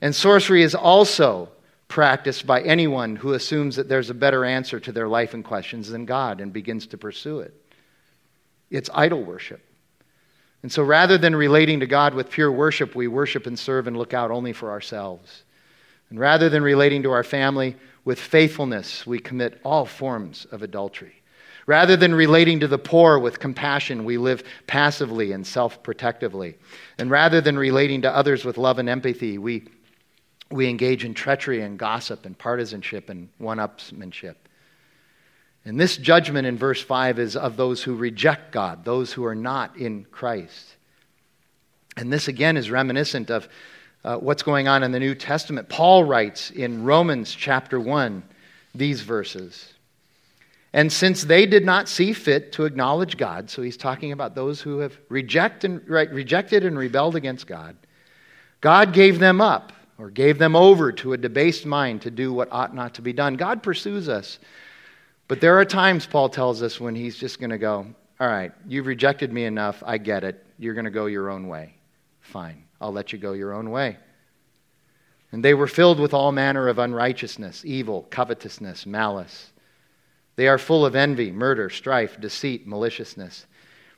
And 0.00 0.14
sorcery 0.14 0.62
is 0.62 0.74
also 0.74 1.48
practiced 1.88 2.46
by 2.46 2.62
anyone 2.62 3.16
who 3.16 3.34
assumes 3.34 3.76
that 3.76 3.88
there's 3.88 4.10
a 4.10 4.14
better 4.14 4.44
answer 4.44 4.80
to 4.80 4.92
their 4.92 5.08
life 5.08 5.34
and 5.34 5.44
questions 5.44 5.88
than 5.88 6.06
God 6.06 6.40
and 6.40 6.52
begins 6.52 6.86
to 6.88 6.98
pursue 6.98 7.40
it. 7.40 7.54
It's 8.70 8.90
idol 8.92 9.22
worship. 9.22 9.60
And 10.62 10.72
so 10.72 10.82
rather 10.82 11.18
than 11.18 11.36
relating 11.36 11.80
to 11.80 11.86
God 11.86 12.14
with 12.14 12.30
pure 12.30 12.50
worship, 12.50 12.94
we 12.94 13.06
worship 13.06 13.46
and 13.46 13.58
serve 13.58 13.86
and 13.86 13.96
look 13.96 14.14
out 14.14 14.30
only 14.30 14.54
for 14.54 14.70
ourselves. 14.70 15.44
And 16.08 16.18
rather 16.18 16.48
than 16.48 16.62
relating 16.62 17.02
to 17.02 17.10
our 17.10 17.24
family, 17.24 17.76
with 18.04 18.18
faithfulness, 18.18 19.06
we 19.06 19.18
commit 19.18 19.60
all 19.64 19.86
forms 19.86 20.46
of 20.46 20.62
adultery. 20.62 21.22
Rather 21.66 21.96
than 21.96 22.14
relating 22.14 22.60
to 22.60 22.68
the 22.68 22.78
poor 22.78 23.18
with 23.18 23.38
compassion, 23.40 24.04
we 24.04 24.18
live 24.18 24.42
passively 24.66 25.32
and 25.32 25.46
self 25.46 25.82
protectively. 25.82 26.56
And 26.98 27.10
rather 27.10 27.40
than 27.40 27.58
relating 27.58 28.02
to 28.02 28.14
others 28.14 28.44
with 28.44 28.58
love 28.58 28.78
and 28.78 28.88
empathy, 28.88 29.38
we, 29.38 29.64
we 30.54 30.68
engage 30.68 31.04
in 31.04 31.14
treachery 31.14 31.62
and 31.62 31.76
gossip 31.76 32.24
and 32.24 32.38
partisanship 32.38 33.10
and 33.10 33.28
one 33.38 33.58
upsmanship. 33.58 34.36
And 35.64 35.80
this 35.80 35.96
judgment 35.96 36.46
in 36.46 36.56
verse 36.56 36.80
5 36.80 37.18
is 37.18 37.34
of 37.36 37.56
those 37.56 37.82
who 37.82 37.96
reject 37.96 38.52
God, 38.52 38.84
those 38.84 39.12
who 39.12 39.24
are 39.24 39.34
not 39.34 39.76
in 39.76 40.04
Christ. 40.12 40.76
And 41.96 42.12
this 42.12 42.28
again 42.28 42.56
is 42.56 42.70
reminiscent 42.70 43.30
of 43.30 43.48
uh, 44.04 44.18
what's 44.18 44.44
going 44.44 44.68
on 44.68 44.84
in 44.84 44.92
the 44.92 45.00
New 45.00 45.16
Testament. 45.16 45.68
Paul 45.68 46.04
writes 46.04 46.50
in 46.52 46.84
Romans 46.84 47.34
chapter 47.34 47.80
1 47.80 48.22
these 48.76 49.00
verses. 49.00 49.72
And 50.72 50.92
since 50.92 51.24
they 51.24 51.46
did 51.46 51.64
not 51.64 51.88
see 51.88 52.12
fit 52.12 52.52
to 52.52 52.64
acknowledge 52.64 53.16
God, 53.16 53.50
so 53.50 53.60
he's 53.60 53.76
talking 53.76 54.12
about 54.12 54.36
those 54.36 54.60
who 54.60 54.78
have 54.78 54.96
reject 55.08 55.64
and, 55.64 55.88
right, 55.88 56.10
rejected 56.12 56.64
and 56.64 56.78
rebelled 56.78 57.16
against 57.16 57.48
God, 57.48 57.76
God 58.60 58.92
gave 58.92 59.18
them 59.18 59.40
up 59.40 59.72
or 59.98 60.10
gave 60.10 60.38
them 60.38 60.56
over 60.56 60.92
to 60.92 61.12
a 61.12 61.16
debased 61.16 61.66
mind 61.66 62.02
to 62.02 62.10
do 62.10 62.32
what 62.32 62.48
ought 62.50 62.74
not 62.74 62.94
to 62.94 63.02
be 63.02 63.12
done. 63.12 63.34
God 63.34 63.62
pursues 63.62 64.08
us. 64.08 64.38
But 65.28 65.40
there 65.40 65.58
are 65.58 65.64
times, 65.64 66.06
Paul 66.06 66.28
tells 66.28 66.62
us, 66.62 66.80
when 66.80 66.94
he's 66.94 67.16
just 67.16 67.38
going 67.38 67.50
to 67.50 67.58
go, 67.58 67.86
All 68.20 68.28
right, 68.28 68.52
you've 68.66 68.86
rejected 68.86 69.32
me 69.32 69.44
enough. 69.44 69.82
I 69.86 69.98
get 69.98 70.24
it. 70.24 70.44
You're 70.58 70.74
going 70.74 70.84
to 70.84 70.90
go 70.90 71.06
your 71.06 71.30
own 71.30 71.48
way. 71.48 71.74
Fine, 72.20 72.64
I'll 72.80 72.92
let 72.92 73.12
you 73.12 73.18
go 73.18 73.32
your 73.32 73.52
own 73.52 73.70
way. 73.70 73.98
And 75.32 75.44
they 75.44 75.54
were 75.54 75.66
filled 75.66 75.98
with 75.98 76.14
all 76.14 76.30
manner 76.30 76.68
of 76.68 76.78
unrighteousness, 76.78 77.64
evil, 77.64 78.06
covetousness, 78.10 78.86
malice. 78.86 79.50
They 80.36 80.48
are 80.48 80.58
full 80.58 80.84
of 80.84 80.94
envy, 80.94 81.32
murder, 81.32 81.70
strife, 81.70 82.20
deceit, 82.20 82.66
maliciousness. 82.66 83.46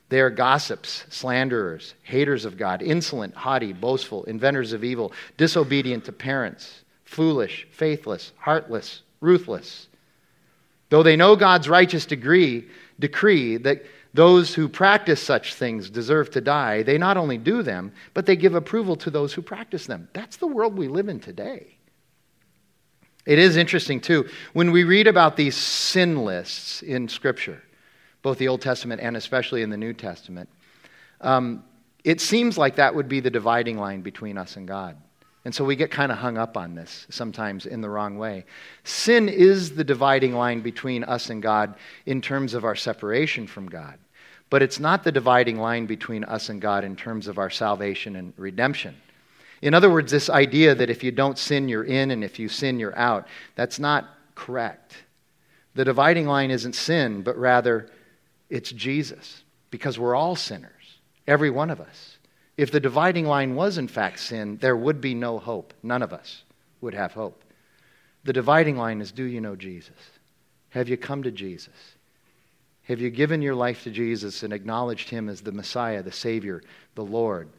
They 0.09 0.21
are 0.21 0.29
gossips, 0.29 1.03
slanderers, 1.09 1.93
haters 2.03 2.45
of 2.45 2.57
God, 2.57 2.81
insolent, 2.81 3.35
haughty, 3.35 3.73
boastful, 3.73 4.23
inventors 4.23 4.71
of 4.71 4.83
evil, 4.83 5.11
disobedient 5.35 6.05
to 6.05 6.13
parents, 6.13 6.83
foolish, 7.03 7.67
faithless, 7.71 8.31
heartless, 8.37 9.01
ruthless. 9.19 9.87
Though 10.89 11.03
they 11.03 11.17
know 11.17 11.35
God's 11.35 11.67
righteous 11.67 12.05
degree, 12.05 12.67
decree 12.99 13.57
that 13.57 13.83
those 14.13 14.55
who 14.55 14.69
practice 14.69 15.21
such 15.21 15.53
things 15.53 15.89
deserve 15.89 16.31
to 16.31 16.41
die, 16.41 16.83
they 16.83 16.97
not 16.97 17.17
only 17.17 17.37
do 17.37 17.61
them, 17.61 17.91
but 18.13 18.25
they 18.25 18.35
give 18.35 18.55
approval 18.55 18.95
to 18.95 19.11
those 19.11 19.33
who 19.33 19.41
practice 19.41 19.85
them. 19.85 20.07
That's 20.13 20.37
the 20.37 20.47
world 20.47 20.77
we 20.77 20.87
live 20.87 21.09
in 21.09 21.19
today. 21.19 21.77
It 23.25 23.39
is 23.39 23.57
interesting, 23.57 23.99
too, 23.99 24.29
when 24.53 24.71
we 24.71 24.85
read 24.85 25.05
about 25.05 25.35
these 25.35 25.57
sin 25.57 26.23
lists 26.23 26.81
in 26.81 27.09
Scripture, 27.09 27.61
both 28.27 28.39
the 28.39 28.49
Old 28.49 28.59
Testament 28.59 28.99
and 28.99 29.15
especially 29.15 29.61
in 29.61 29.69
the 29.69 29.77
New 29.77 29.93
Testament, 29.93 30.49
um, 31.21 31.63
it 32.03 32.19
seems 32.19 32.57
like 32.57 32.75
that 32.75 32.93
would 32.93 33.07
be 33.07 33.21
the 33.21 33.29
dividing 33.29 33.77
line 33.77 34.01
between 34.01 34.37
us 34.37 34.57
and 34.57 34.67
God. 34.67 34.97
And 35.45 35.55
so 35.55 35.63
we 35.63 35.77
get 35.77 35.91
kind 35.91 36.11
of 36.11 36.17
hung 36.17 36.37
up 36.37 36.57
on 36.57 36.75
this 36.75 37.07
sometimes 37.09 37.65
in 37.65 37.79
the 37.79 37.89
wrong 37.89 38.17
way. 38.17 38.43
Sin 38.83 39.29
is 39.29 39.75
the 39.75 39.83
dividing 39.85 40.33
line 40.33 40.59
between 40.59 41.05
us 41.05 41.29
and 41.29 41.41
God 41.41 41.75
in 42.05 42.19
terms 42.19 42.53
of 42.53 42.65
our 42.65 42.75
separation 42.75 43.47
from 43.47 43.69
God, 43.69 43.97
but 44.49 44.61
it's 44.61 44.77
not 44.77 45.05
the 45.05 45.11
dividing 45.13 45.57
line 45.57 45.85
between 45.85 46.25
us 46.25 46.49
and 46.49 46.59
God 46.59 46.83
in 46.83 46.97
terms 46.97 47.29
of 47.29 47.37
our 47.37 47.49
salvation 47.49 48.17
and 48.17 48.33
redemption. 48.35 48.93
In 49.61 49.73
other 49.73 49.89
words, 49.89 50.11
this 50.11 50.29
idea 50.29 50.75
that 50.75 50.89
if 50.89 51.01
you 51.01 51.13
don't 51.13 51.37
sin, 51.37 51.69
you're 51.69 51.85
in, 51.85 52.11
and 52.11 52.25
if 52.25 52.39
you 52.39 52.49
sin, 52.49 52.77
you're 52.77 52.99
out, 52.99 53.25
that's 53.55 53.79
not 53.79 54.09
correct. 54.35 54.97
The 55.75 55.85
dividing 55.85 56.25
line 56.25 56.51
isn't 56.51 56.73
sin, 56.73 57.21
but 57.21 57.37
rather 57.37 57.87
it's 58.49 58.71
Jesus, 58.71 59.43
because 59.71 59.99
we're 59.99 60.15
all 60.15 60.35
sinners, 60.35 60.99
every 61.27 61.49
one 61.49 61.69
of 61.69 61.81
us. 61.81 62.17
If 62.55 62.71
the 62.71 62.79
dividing 62.79 63.25
line 63.25 63.55
was 63.55 63.77
in 63.77 63.87
fact 63.87 64.19
sin, 64.19 64.57
there 64.57 64.75
would 64.75 64.99
be 64.99 65.13
no 65.13 65.37
hope. 65.37 65.73
None 65.83 66.01
of 66.01 66.13
us 66.13 66.43
would 66.81 66.93
have 66.93 67.13
hope. 67.13 67.43
The 68.23 68.33
dividing 68.33 68.77
line 68.77 69.01
is 69.01 69.11
do 69.11 69.23
you 69.23 69.41
know 69.41 69.55
Jesus? 69.55 69.95
Have 70.69 70.89
you 70.89 70.97
come 70.97 71.23
to 71.23 71.31
Jesus? 71.31 71.73
Have 72.83 72.99
you 73.01 73.09
given 73.09 73.41
your 73.41 73.55
life 73.55 73.83
to 73.83 73.91
Jesus 73.91 74.43
and 74.43 74.53
acknowledged 74.53 75.09
him 75.09 75.29
as 75.29 75.41
the 75.41 75.51
Messiah, 75.51 76.01
the 76.01 76.11
Savior, 76.11 76.63
the 76.95 77.03
Lord? 77.03 77.49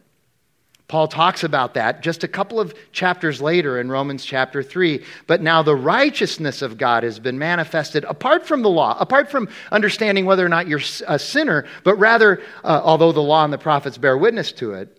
Paul 0.88 1.06
talks 1.06 1.44
about 1.44 1.74
that 1.74 2.00
just 2.00 2.24
a 2.24 2.28
couple 2.28 2.58
of 2.58 2.74
chapters 2.92 3.42
later 3.42 3.78
in 3.78 3.90
Romans 3.90 4.24
chapter 4.24 4.62
3. 4.62 5.04
But 5.26 5.42
now 5.42 5.62
the 5.62 5.76
righteousness 5.76 6.62
of 6.62 6.78
God 6.78 7.02
has 7.02 7.18
been 7.18 7.38
manifested 7.38 8.04
apart 8.04 8.46
from 8.46 8.62
the 8.62 8.70
law, 8.70 8.96
apart 8.98 9.30
from 9.30 9.50
understanding 9.70 10.24
whether 10.24 10.44
or 10.44 10.48
not 10.48 10.66
you're 10.66 10.80
a 11.06 11.18
sinner, 11.18 11.66
but 11.84 11.96
rather, 11.96 12.40
uh, 12.64 12.80
although 12.82 13.12
the 13.12 13.20
law 13.20 13.44
and 13.44 13.52
the 13.52 13.58
prophets 13.58 13.98
bear 13.98 14.16
witness 14.16 14.50
to 14.52 14.72
it, 14.72 14.98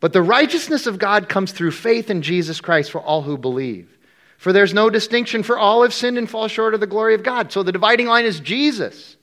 but 0.00 0.12
the 0.12 0.22
righteousness 0.22 0.88
of 0.88 0.98
God 0.98 1.28
comes 1.28 1.52
through 1.52 1.70
faith 1.70 2.10
in 2.10 2.22
Jesus 2.22 2.60
Christ 2.60 2.90
for 2.90 3.00
all 3.00 3.22
who 3.22 3.38
believe. 3.38 3.96
For 4.38 4.52
there's 4.52 4.74
no 4.74 4.90
distinction, 4.90 5.44
for 5.44 5.56
all 5.56 5.84
have 5.84 5.94
sinned 5.94 6.18
and 6.18 6.28
fall 6.28 6.48
short 6.48 6.74
of 6.74 6.80
the 6.80 6.88
glory 6.88 7.14
of 7.14 7.22
God. 7.22 7.52
So 7.52 7.62
the 7.62 7.70
dividing 7.70 8.08
line 8.08 8.24
is 8.24 8.40
Jesus 8.40 9.16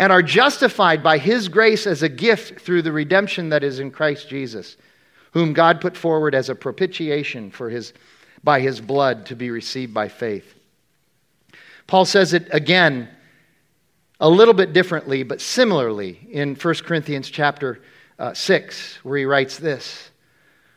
and 0.00 0.10
are 0.10 0.22
justified 0.22 1.02
by 1.02 1.18
his 1.18 1.48
grace 1.48 1.86
as 1.86 2.02
a 2.02 2.08
gift 2.08 2.58
through 2.62 2.80
the 2.80 2.90
redemption 2.90 3.50
that 3.50 3.62
is 3.62 3.80
in 3.80 3.90
Christ 3.90 4.30
Jesus, 4.30 4.78
whom 5.32 5.52
God 5.52 5.78
put 5.78 5.94
forward 5.94 6.34
as 6.34 6.48
a 6.48 6.54
propitiation 6.54 7.50
for 7.50 7.68
his, 7.68 7.92
by 8.42 8.60
his 8.60 8.80
blood 8.80 9.26
to 9.26 9.36
be 9.36 9.50
received 9.50 9.92
by 9.92 10.08
faith. 10.08 10.54
Paul 11.86 12.06
says 12.06 12.32
it 12.32 12.48
again 12.50 13.10
a 14.18 14.28
little 14.28 14.54
bit 14.54 14.72
differently, 14.72 15.22
but 15.22 15.38
similarly 15.38 16.18
in 16.30 16.54
1 16.54 16.74
Corinthians 16.76 17.28
chapter 17.28 17.82
uh, 18.18 18.32
6, 18.32 19.00
where 19.02 19.18
he 19.18 19.26
writes 19.26 19.58
this. 19.58 20.09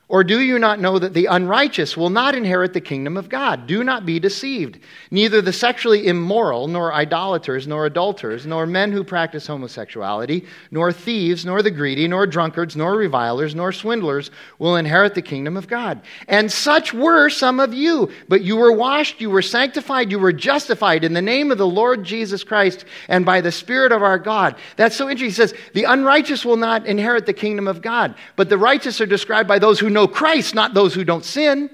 Or 0.09 0.23
do 0.23 0.41
you 0.41 0.59
not 0.59 0.81
know 0.81 0.99
that 0.99 1.13
the 1.13 1.27
unrighteous 1.27 1.95
will 1.95 2.09
not 2.09 2.35
inherit 2.35 2.73
the 2.73 2.81
kingdom 2.81 3.15
of 3.15 3.29
God? 3.29 3.65
Do 3.65 3.85
not 3.85 4.05
be 4.05 4.19
deceived. 4.19 4.79
Neither 5.09 5.41
the 5.41 5.53
sexually 5.53 6.07
immoral, 6.07 6.67
nor 6.67 6.93
idolaters, 6.93 7.67
nor 7.67 7.85
adulterers, 7.85 8.45
nor 8.45 8.67
men 8.67 8.91
who 8.91 9.03
practice 9.03 9.47
homosexuality, 9.47 10.45
nor 10.71 10.91
thieves, 10.91 11.45
nor 11.45 11.61
the 11.63 11.71
greedy, 11.71 12.07
nor 12.07 12.27
drunkards, 12.27 12.75
nor 12.75 12.97
revilers, 12.97 13.55
nor 13.55 13.71
swindlers 13.71 14.29
will 14.59 14.75
inherit 14.75 15.15
the 15.15 15.21
kingdom 15.21 15.55
of 15.55 15.69
God. 15.69 16.01
And 16.27 16.51
such 16.51 16.93
were 16.93 17.29
some 17.29 17.61
of 17.61 17.73
you. 17.73 18.11
But 18.27 18.43
you 18.43 18.57
were 18.57 18.73
washed, 18.73 19.21
you 19.21 19.29
were 19.29 19.41
sanctified, 19.41 20.11
you 20.11 20.19
were 20.19 20.33
justified 20.33 21.05
in 21.05 21.13
the 21.13 21.21
name 21.21 21.49
of 21.49 21.57
the 21.57 21.65
Lord 21.65 22.03
Jesus 22.03 22.43
Christ 22.43 22.83
and 23.07 23.25
by 23.25 23.39
the 23.39 23.53
Spirit 23.53 23.93
of 23.93 24.03
our 24.03 24.19
God. 24.19 24.57
That's 24.75 24.97
so 24.97 25.09
interesting. 25.09 25.29
He 25.29 25.53
says, 25.53 25.53
the 25.73 25.85
unrighteous 25.85 26.43
will 26.43 26.57
not 26.57 26.85
inherit 26.85 27.25
the 27.25 27.33
kingdom 27.33 27.69
of 27.69 27.81
God. 27.81 28.15
But 28.35 28.49
the 28.49 28.57
righteous 28.57 28.99
are 28.99 29.05
described 29.05 29.47
by 29.47 29.59
those 29.59 29.79
who 29.79 29.92
know 29.93 30.08
Christ, 30.08 30.56
not 30.56 30.73
those 30.73 30.93
who 30.93 31.03
don't 31.03 31.23
sin. 31.23 31.69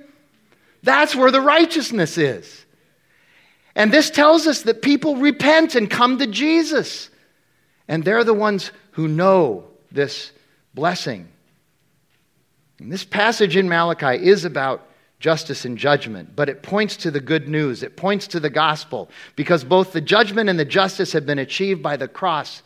That's 0.84 1.16
where 1.16 1.32
the 1.32 1.42
righteousness 1.42 2.18
is. 2.18 2.66
And 3.76 3.92
this 3.92 4.10
tells 4.10 4.48
us 4.48 4.64
that 4.64 4.82
people 4.82 5.16
repent 5.16 5.76
and 5.76 5.90
come 5.90 6.18
to 6.20 6.28
Jesus. 6.28 7.10
And 7.88 8.04
they're 8.04 8.24
the 8.24 8.34
ones 8.34 8.72
who 8.92 9.08
know 9.08 9.66
this 9.92 10.32
blessing. 10.74 11.28
And 12.80 12.92
this 12.92 13.04
passage 13.04 13.56
in 13.56 13.68
Malachi 13.68 14.26
is 14.28 14.46
about 14.46 14.86
justice 15.20 15.66
and 15.66 15.78
judgment, 15.78 16.36
but 16.36 16.48
it 16.48 16.64
points 16.64 16.96
to 16.98 17.12
the 17.12 17.20
good 17.20 17.50
news. 17.50 17.84
It 17.84 17.98
points 17.98 18.28
to 18.28 18.40
the 18.40 18.50
gospel 18.50 19.10
because 19.36 19.64
both 19.64 19.92
the 19.92 20.02
judgment 20.02 20.50
and 20.50 20.58
the 20.58 20.66
justice 20.66 21.12
have 21.12 21.26
been 21.26 21.40
achieved 21.40 21.84
by 21.84 21.98
the 21.98 22.08
cross 22.08 22.64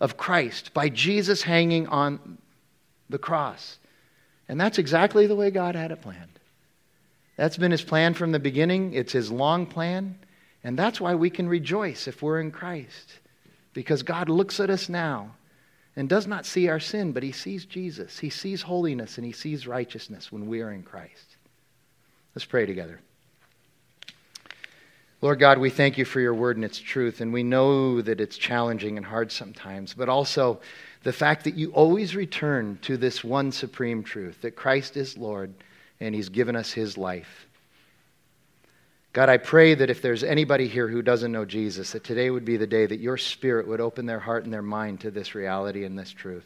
of 0.00 0.16
Christ, 0.16 0.72
by 0.72 0.88
Jesus 0.88 1.42
hanging 1.42 1.88
on 1.88 2.38
the 3.08 3.18
cross. 3.18 3.78
And 4.48 4.60
that's 4.60 4.78
exactly 4.78 5.26
the 5.26 5.36
way 5.36 5.50
God 5.50 5.74
had 5.74 5.90
it 5.90 6.02
planned. 6.02 6.38
That's 7.36 7.56
been 7.56 7.72
his 7.72 7.82
plan 7.82 8.14
from 8.14 8.32
the 8.32 8.38
beginning. 8.38 8.94
It's 8.94 9.12
his 9.12 9.30
long 9.30 9.66
plan. 9.66 10.18
And 10.64 10.78
that's 10.78 11.00
why 11.00 11.14
we 11.14 11.30
can 11.30 11.48
rejoice 11.48 12.08
if 12.08 12.22
we're 12.22 12.40
in 12.40 12.50
Christ. 12.50 13.18
Because 13.74 14.02
God 14.02 14.28
looks 14.28 14.58
at 14.58 14.70
us 14.70 14.88
now 14.88 15.32
and 15.94 16.08
does 16.08 16.26
not 16.26 16.46
see 16.46 16.68
our 16.68 16.80
sin, 16.80 17.12
but 17.12 17.22
he 17.22 17.32
sees 17.32 17.64
Jesus. 17.64 18.18
He 18.18 18.30
sees 18.30 18.62
holiness 18.62 19.18
and 19.18 19.26
he 19.26 19.32
sees 19.32 19.66
righteousness 19.66 20.32
when 20.32 20.46
we 20.46 20.62
are 20.62 20.72
in 20.72 20.82
Christ. 20.82 21.36
Let's 22.34 22.44
pray 22.44 22.66
together. 22.66 23.00
Lord 25.22 25.40
God, 25.40 25.58
we 25.58 25.70
thank 25.70 25.96
you 25.96 26.04
for 26.04 26.20
your 26.20 26.34
word 26.34 26.56
and 26.56 26.64
its 26.64 26.78
truth, 26.78 27.22
and 27.22 27.32
we 27.32 27.42
know 27.42 28.02
that 28.02 28.20
it's 28.20 28.36
challenging 28.36 28.98
and 28.98 29.06
hard 29.06 29.32
sometimes, 29.32 29.94
but 29.94 30.10
also 30.10 30.60
the 31.06 31.12
fact 31.12 31.44
that 31.44 31.54
you 31.54 31.70
always 31.70 32.16
return 32.16 32.80
to 32.82 32.96
this 32.96 33.22
one 33.22 33.52
supreme 33.52 34.02
truth 34.02 34.42
that 34.42 34.56
Christ 34.56 34.96
is 34.96 35.16
Lord 35.16 35.54
and 36.00 36.12
He's 36.12 36.30
given 36.30 36.56
us 36.56 36.72
His 36.72 36.98
life. 36.98 37.46
God, 39.12 39.28
I 39.28 39.36
pray 39.36 39.74
that 39.76 39.88
if 39.88 40.02
there's 40.02 40.24
anybody 40.24 40.66
here 40.66 40.88
who 40.88 41.02
doesn't 41.02 41.30
know 41.30 41.44
Jesus, 41.44 41.92
that 41.92 42.02
today 42.02 42.28
would 42.28 42.44
be 42.44 42.56
the 42.56 42.66
day 42.66 42.86
that 42.86 42.98
your 42.98 43.18
Spirit 43.18 43.68
would 43.68 43.80
open 43.80 44.04
their 44.04 44.18
heart 44.18 44.42
and 44.42 44.52
their 44.52 44.62
mind 44.62 44.98
to 45.02 45.12
this 45.12 45.36
reality 45.36 45.84
and 45.84 45.96
this 45.96 46.10
truth. 46.10 46.44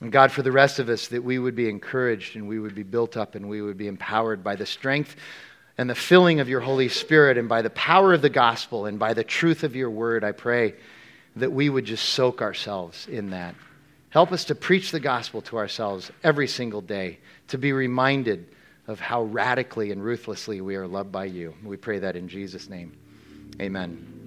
And 0.00 0.10
God, 0.10 0.32
for 0.32 0.42
the 0.42 0.50
rest 0.50 0.80
of 0.80 0.88
us, 0.88 1.06
that 1.06 1.22
we 1.22 1.38
would 1.38 1.54
be 1.54 1.68
encouraged 1.68 2.34
and 2.34 2.48
we 2.48 2.58
would 2.58 2.74
be 2.74 2.82
built 2.82 3.16
up 3.16 3.36
and 3.36 3.48
we 3.48 3.62
would 3.62 3.78
be 3.78 3.86
empowered 3.86 4.42
by 4.42 4.56
the 4.56 4.66
strength 4.66 5.14
and 5.78 5.88
the 5.88 5.94
filling 5.94 6.40
of 6.40 6.48
your 6.48 6.60
Holy 6.60 6.88
Spirit, 6.88 7.38
and 7.38 7.48
by 7.48 7.62
the 7.62 7.70
power 7.70 8.12
of 8.12 8.22
the 8.22 8.28
gospel 8.28 8.86
and 8.86 8.98
by 8.98 9.14
the 9.14 9.24
truth 9.24 9.62
of 9.62 9.76
your 9.76 9.90
word, 9.90 10.24
I 10.24 10.32
pray 10.32 10.74
that 11.36 11.52
we 11.52 11.68
would 11.68 11.84
just 11.84 12.10
soak 12.10 12.42
ourselves 12.42 13.06
in 13.08 13.30
that. 13.30 13.54
Help 14.10 14.30
us 14.30 14.44
to 14.44 14.54
preach 14.54 14.92
the 14.92 15.00
gospel 15.00 15.42
to 15.42 15.56
ourselves 15.58 16.10
every 16.22 16.46
single 16.46 16.80
day, 16.80 17.18
to 17.48 17.58
be 17.58 17.72
reminded 17.72 18.46
of 18.86 19.00
how 19.00 19.22
radically 19.24 19.90
and 19.90 20.04
ruthlessly 20.04 20.60
we 20.60 20.76
are 20.76 20.86
loved 20.86 21.10
by 21.10 21.24
you. 21.24 21.54
We 21.64 21.76
pray 21.76 21.98
that 21.98 22.14
in 22.14 22.28
Jesus' 22.28 22.68
name. 22.68 22.96
Amen. 23.60 24.23